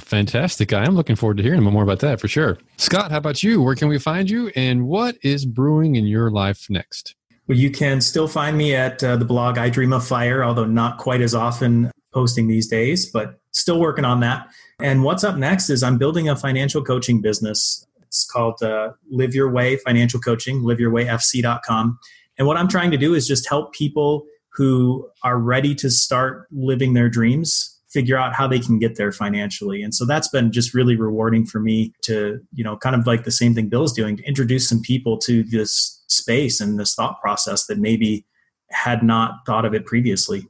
[0.00, 0.72] Fantastic.
[0.72, 2.58] I am looking forward to hearing more about that for sure.
[2.76, 3.62] Scott, how about you?
[3.62, 4.50] Where can we find you?
[4.56, 7.14] And what is brewing in your life next?
[7.46, 10.64] Well, you can still find me at uh, the blog I Dream of Fire, although
[10.64, 14.48] not quite as often posting these days, but still working on that.
[14.80, 17.86] And what's up next is I'm building a financial coaching business.
[18.02, 21.98] It's called uh, Live Your Way Financial Coaching, liveyourwayfc.com.
[22.38, 26.46] And what I'm trying to do is just help people who are ready to start
[26.50, 29.82] living their dreams figure out how they can get there financially.
[29.82, 33.24] And so that's been just really rewarding for me to, you know, kind of like
[33.24, 37.20] the same thing Bill's doing to introduce some people to this space and this thought
[37.22, 38.26] process that maybe
[38.70, 40.46] had not thought of it previously.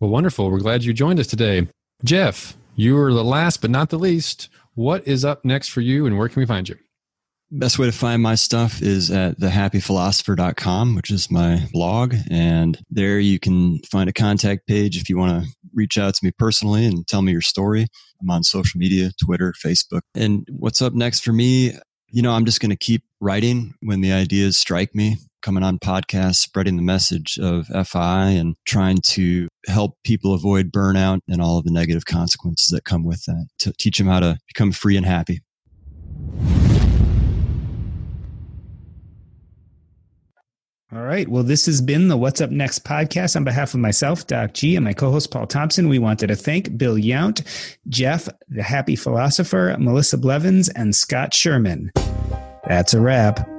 [0.00, 0.50] Well, wonderful.
[0.50, 1.66] We're glad you joined us today.
[2.04, 4.48] Jeff, you are the last but not the least.
[4.74, 6.76] What is up next for you and where can we find you?
[7.50, 12.14] Best way to find my stuff is at thehappyphilosopher.com, which is my blog.
[12.30, 16.24] And there you can find a contact page if you want to reach out to
[16.24, 17.86] me personally and tell me your story.
[18.20, 20.02] I'm on social media, Twitter, Facebook.
[20.14, 21.72] And what's up next for me?
[22.10, 25.78] You know, I'm just going to keep writing when the ideas strike me, coming on
[25.78, 31.58] podcasts, spreading the message of FI and trying to help people avoid burnout and all
[31.58, 34.96] of the negative consequences that come with that to teach them how to become free
[34.96, 35.40] and happy.
[40.90, 41.28] All right.
[41.28, 43.36] Well, this has been the What's Up Next podcast.
[43.36, 46.36] On behalf of myself, Doc G, and my co host, Paul Thompson, we wanted to
[46.36, 47.44] thank Bill Yount,
[47.88, 51.92] Jeff, the happy philosopher, Melissa Blevins, and Scott Sherman.
[52.66, 53.57] That's a wrap.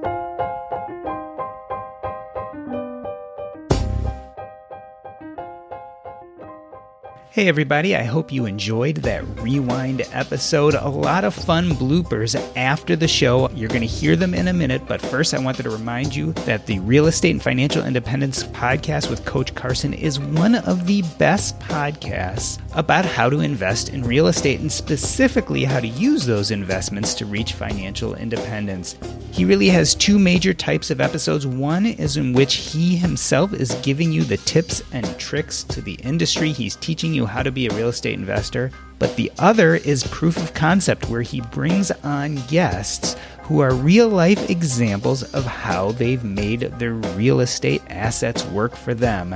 [7.31, 10.73] Hey, everybody, I hope you enjoyed that rewind episode.
[10.73, 13.51] A lot of fun bloopers after the show.
[13.51, 16.33] You're going to hear them in a minute, but first, I wanted to remind you
[16.47, 21.03] that the Real Estate and Financial Independence podcast with Coach Carson is one of the
[21.19, 26.49] best podcasts about how to invest in real estate and specifically how to use those
[26.49, 28.97] investments to reach financial independence.
[29.31, 31.45] He really has two major types of episodes.
[31.45, 35.93] One is in which he himself is giving you the tips and tricks to the
[36.03, 38.71] industry, he's teaching you how to be a real estate investor.
[38.99, 44.07] But the other is proof of concept, where he brings on guests who are real
[44.07, 49.35] life examples of how they've made their real estate assets work for them.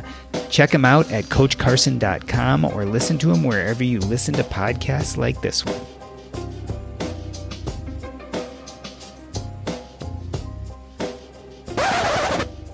[0.50, 5.42] Check him out at CoachCarson.com or listen to him wherever you listen to podcasts like
[5.42, 5.80] this one.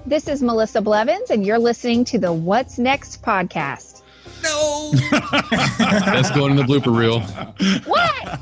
[0.06, 3.99] This is Melissa Blevins, and you're listening to the What's Next podcast.
[4.44, 4.92] No!
[5.78, 7.22] That's going in the blooper reel.
[7.86, 8.40] What?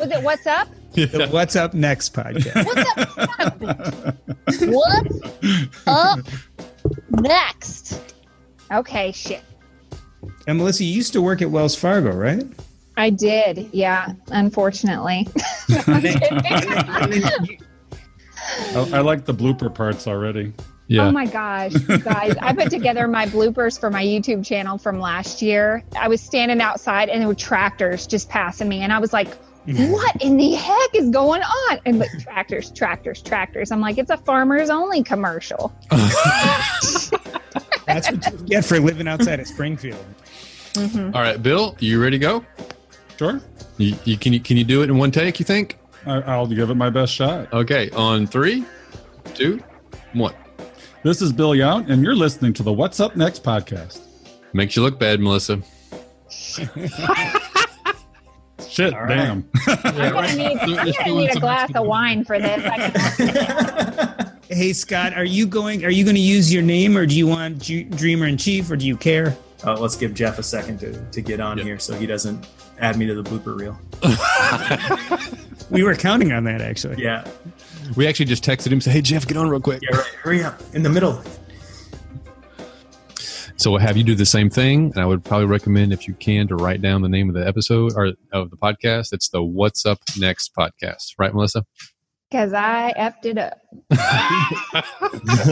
[0.00, 0.68] Was it What's Up?
[0.92, 2.64] The What's Up Next podcast.
[2.64, 4.16] What's up?
[4.60, 6.20] What's up
[7.10, 8.14] next?
[8.72, 9.42] Okay, shit.
[10.46, 12.44] And Melissa, you used to work at Wells Fargo, right?
[12.96, 15.28] I did, yeah, unfortunately.
[15.68, 16.58] I,
[18.74, 20.52] I like the blooper parts already.
[20.88, 21.06] Yeah.
[21.06, 22.34] Oh my gosh, guys.
[22.40, 25.84] I put together my bloopers for my YouTube channel from last year.
[25.98, 28.80] I was standing outside and there were tractors just passing me.
[28.80, 29.28] And I was like,
[29.66, 31.78] what in the heck is going on?
[31.84, 33.70] And like tractors, tractors, tractors.
[33.70, 35.70] I'm like, it's a farmers only commercial.
[35.90, 37.10] That's
[38.10, 40.02] what you get for living outside of Springfield.
[40.72, 41.14] Mhm.
[41.14, 42.44] All right, Bill, you ready to go?
[43.18, 43.40] Sure.
[43.78, 45.38] You, you can you can you do it in one take?
[45.38, 45.78] You think?
[46.06, 47.52] I, I'll give it my best shot.
[47.52, 48.64] Okay, on three,
[49.34, 49.62] two,
[50.12, 50.34] one.
[51.02, 54.00] This is Bill Yount, and you're listening to the What's Up Next podcast.
[54.52, 55.62] Makes you look bad, Melissa.
[58.68, 59.08] Shit, All right.
[59.08, 59.48] damn.
[59.66, 62.64] I'm gonna need, I'm gonna need a glass of wine for this.
[64.50, 65.84] Hey Scott, are you going?
[65.84, 68.70] Are you going to use your name, or do you want Ju- Dreamer in Chief,
[68.70, 69.36] or do you care?
[69.62, 71.64] Uh, let's give Jeff a second to, to get on Yeah.
[71.64, 72.46] here so he doesn't
[72.80, 73.78] add me to the blooper reel.
[75.70, 77.02] We were counting on that actually.
[77.02, 77.28] Yeah.
[77.96, 80.06] We actually just texted him, say, "Hey Jeff, get on real quick." Yeah, right.
[80.22, 80.60] Hurry up.
[80.74, 81.22] In the middle.
[83.56, 86.14] So we'll have you do the same thing, and I would probably recommend, if you
[86.14, 89.12] can, to write down the name of the episode or of the podcast.
[89.12, 91.64] It's the What's Up Next podcast, right, Melissa?
[92.30, 93.58] Because I effed it up,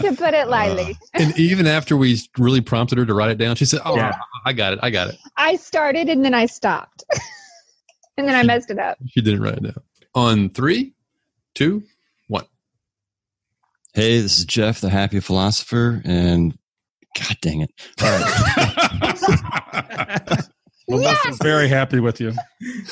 [0.00, 0.96] to put it lightly.
[1.14, 3.96] Uh, and even after we really prompted her to write it down, she said, "Oh,
[3.96, 4.12] Yeah.
[4.44, 7.04] I got it, I got it." I started and then I stopped.
[8.16, 8.96] and then I messed it up.
[9.08, 9.82] She didn't write it down.
[10.14, 10.94] On three,
[11.54, 11.82] two,
[12.28, 12.44] one.
[13.94, 16.56] hey, this is Jeff, the happy philosopher, and
[17.18, 17.70] God dang it.
[18.02, 18.22] All right.
[20.88, 22.32] Melissa's very happy with you.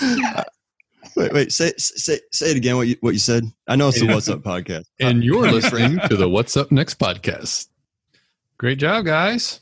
[1.16, 3.44] Wait, wait, say say say it again what you what you said.
[3.68, 4.86] I know it's the What's Up podcast.
[4.98, 7.68] And you're listening to the What's Up Next podcast.
[8.58, 9.60] Great job, guys.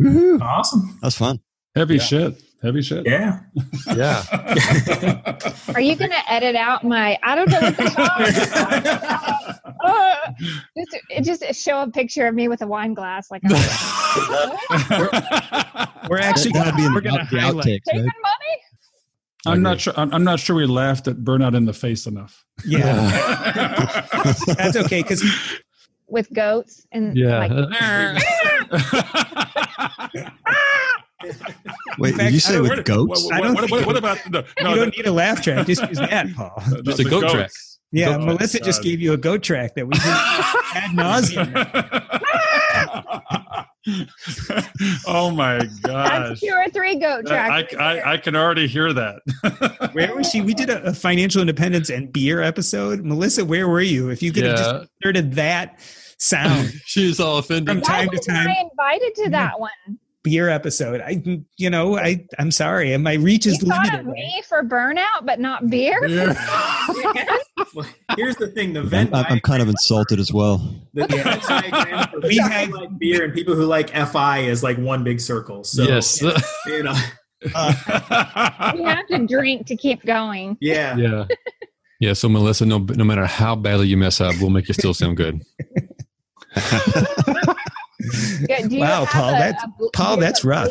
[0.00, 0.40] Woohoo.
[0.40, 0.96] Awesome.
[1.02, 1.40] That's fun.
[1.74, 2.02] Heavy Yeah.
[2.02, 2.42] shit.
[2.64, 3.04] Heavy shit.
[3.06, 3.40] Yeah.
[3.94, 4.24] Yeah.
[5.74, 7.18] Are you going to edit out my?
[7.22, 9.60] I don't know what the hell.
[9.84, 10.14] Uh,
[11.22, 13.50] just, just show a picture of me with a wine glass, like I'm
[16.08, 18.14] We're actually That- that'd be in we're the, gonna the outtakes, taking right?
[18.22, 18.62] money.
[19.46, 19.92] I'm not sure.
[19.98, 22.46] I'm, I'm not sure we laughed at burnout in the face enough.
[22.64, 23.10] Yeah,
[24.56, 25.22] that's okay because
[26.08, 27.40] with goats and Yeah.
[27.40, 27.52] like
[31.98, 33.24] Wait, In did you say with What- goats?
[33.24, 35.66] What, I don't what, what, what about the, no, you don't need a laugh track.
[35.66, 36.52] Just use that, Paul.
[36.68, 37.32] the- Just a goat goats.
[37.34, 37.50] track.
[37.92, 40.02] Yeah, Goat- Melissa just gave you a goat track that we did
[40.74, 41.54] ad nauseum.
[45.06, 47.74] oh my that's two or three goat I, tracks.
[47.76, 49.20] I, I can already hear that.
[49.92, 50.40] Where was she?
[50.40, 53.04] We did a, a financial independence and beer episode.
[53.04, 54.08] Melissa, where were you?
[54.10, 55.78] If you could have just inserted that
[56.18, 57.68] sound she was all offended.
[57.68, 59.70] from Why time to wasn't time, I invited to that one?
[60.24, 61.00] Beer episode.
[61.00, 61.22] I,
[61.56, 64.00] you know, I, I'm sorry, And my reach is thought limited.
[64.00, 66.00] of me for burnout, but not beer.
[67.74, 69.12] Well, here's the thing: the vent.
[69.14, 70.58] I'm, I'm kind of insulted as well.
[70.92, 74.76] the Venn diagram for We have- like beer and people who like FI is like
[74.78, 75.64] one big circle.
[75.64, 76.20] So yes.
[76.66, 76.94] you know,
[77.42, 77.50] You
[78.84, 80.56] have to drink to keep going.
[80.60, 80.96] yeah.
[80.96, 81.24] yeah.
[82.00, 82.12] Yeah.
[82.12, 85.16] So Melissa, no, no matter how badly you mess up, we'll make you still sound
[85.16, 85.40] good.
[88.48, 90.70] Yeah, Wow, Paul, a- that's- a Paul, do you have that's rough.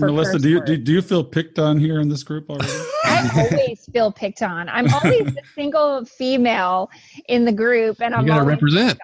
[0.00, 2.70] Melissa, do you, do, do you feel picked on here in this group already?
[3.04, 4.68] I always feel picked on.
[4.68, 6.88] I'm always the single female
[7.28, 8.98] in the group, and You I'm got to always, represent.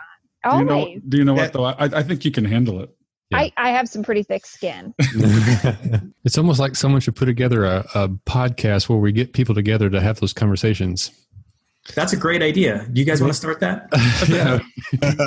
[0.48, 1.00] Do you know, always.
[1.08, 1.64] do you know what though?
[1.64, 2.90] I, I think you can handle it.
[3.30, 3.38] Yeah.
[3.38, 4.94] I, I have some pretty thick skin.
[6.24, 9.88] it's almost like someone should put together a, a podcast where we get people together
[9.90, 11.10] to have those conversations.
[11.94, 12.86] That's a great idea.
[12.90, 13.88] Do you guys want to start that?
[14.28, 14.60] yeah,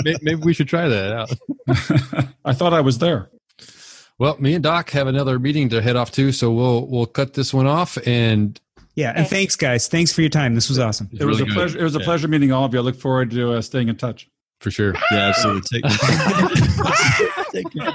[0.03, 1.31] May- maybe we should try that out.
[2.45, 3.29] I thought I was there.
[4.19, 7.33] Well, me and Doc have another meeting to head off to, so we'll we'll cut
[7.35, 7.97] this one off.
[8.07, 8.59] And
[8.95, 9.87] Yeah, and thanks, guys.
[9.87, 10.55] Thanks for your time.
[10.55, 11.09] This was awesome.
[11.13, 11.53] It was really a good.
[11.53, 11.79] pleasure.
[11.79, 12.05] It was a Yeah.
[12.05, 12.79] pleasure meeting all of you.
[12.79, 14.27] I look forward to uh, staying in touch.
[14.59, 15.81] for sure, Yeah, absolutely.
[15.81, 15.91] Take,
[17.51, 17.93] take care.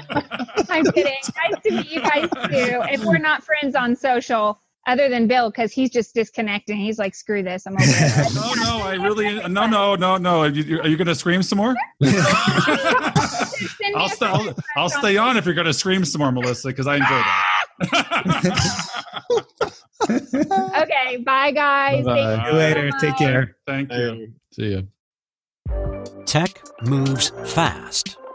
[0.69, 1.13] I'm kidding.
[1.35, 2.81] Nice to meet you guys too.
[2.93, 6.77] If we're not friends on social, other than Bill, because he's just disconnecting.
[6.77, 7.65] He's like, screw this.
[7.65, 8.33] I'm over it.
[8.35, 9.35] No, no, I really.
[9.47, 10.41] No, no, no, no.
[10.41, 11.75] Are you, are you going to scream some more?
[13.95, 16.87] I'll, st- I'll, I'll stay on if you're going to scream some more, Melissa, because
[16.87, 17.21] I enjoy
[17.91, 18.89] that.
[20.09, 21.17] Okay.
[21.25, 22.03] Bye, guys.
[22.03, 22.35] Bye-bye.
[22.35, 22.91] Thank you later.
[22.91, 23.55] so Take care.
[23.65, 24.33] Thank you.
[24.51, 24.81] see ya.
[26.25, 28.17] Tech moves fast.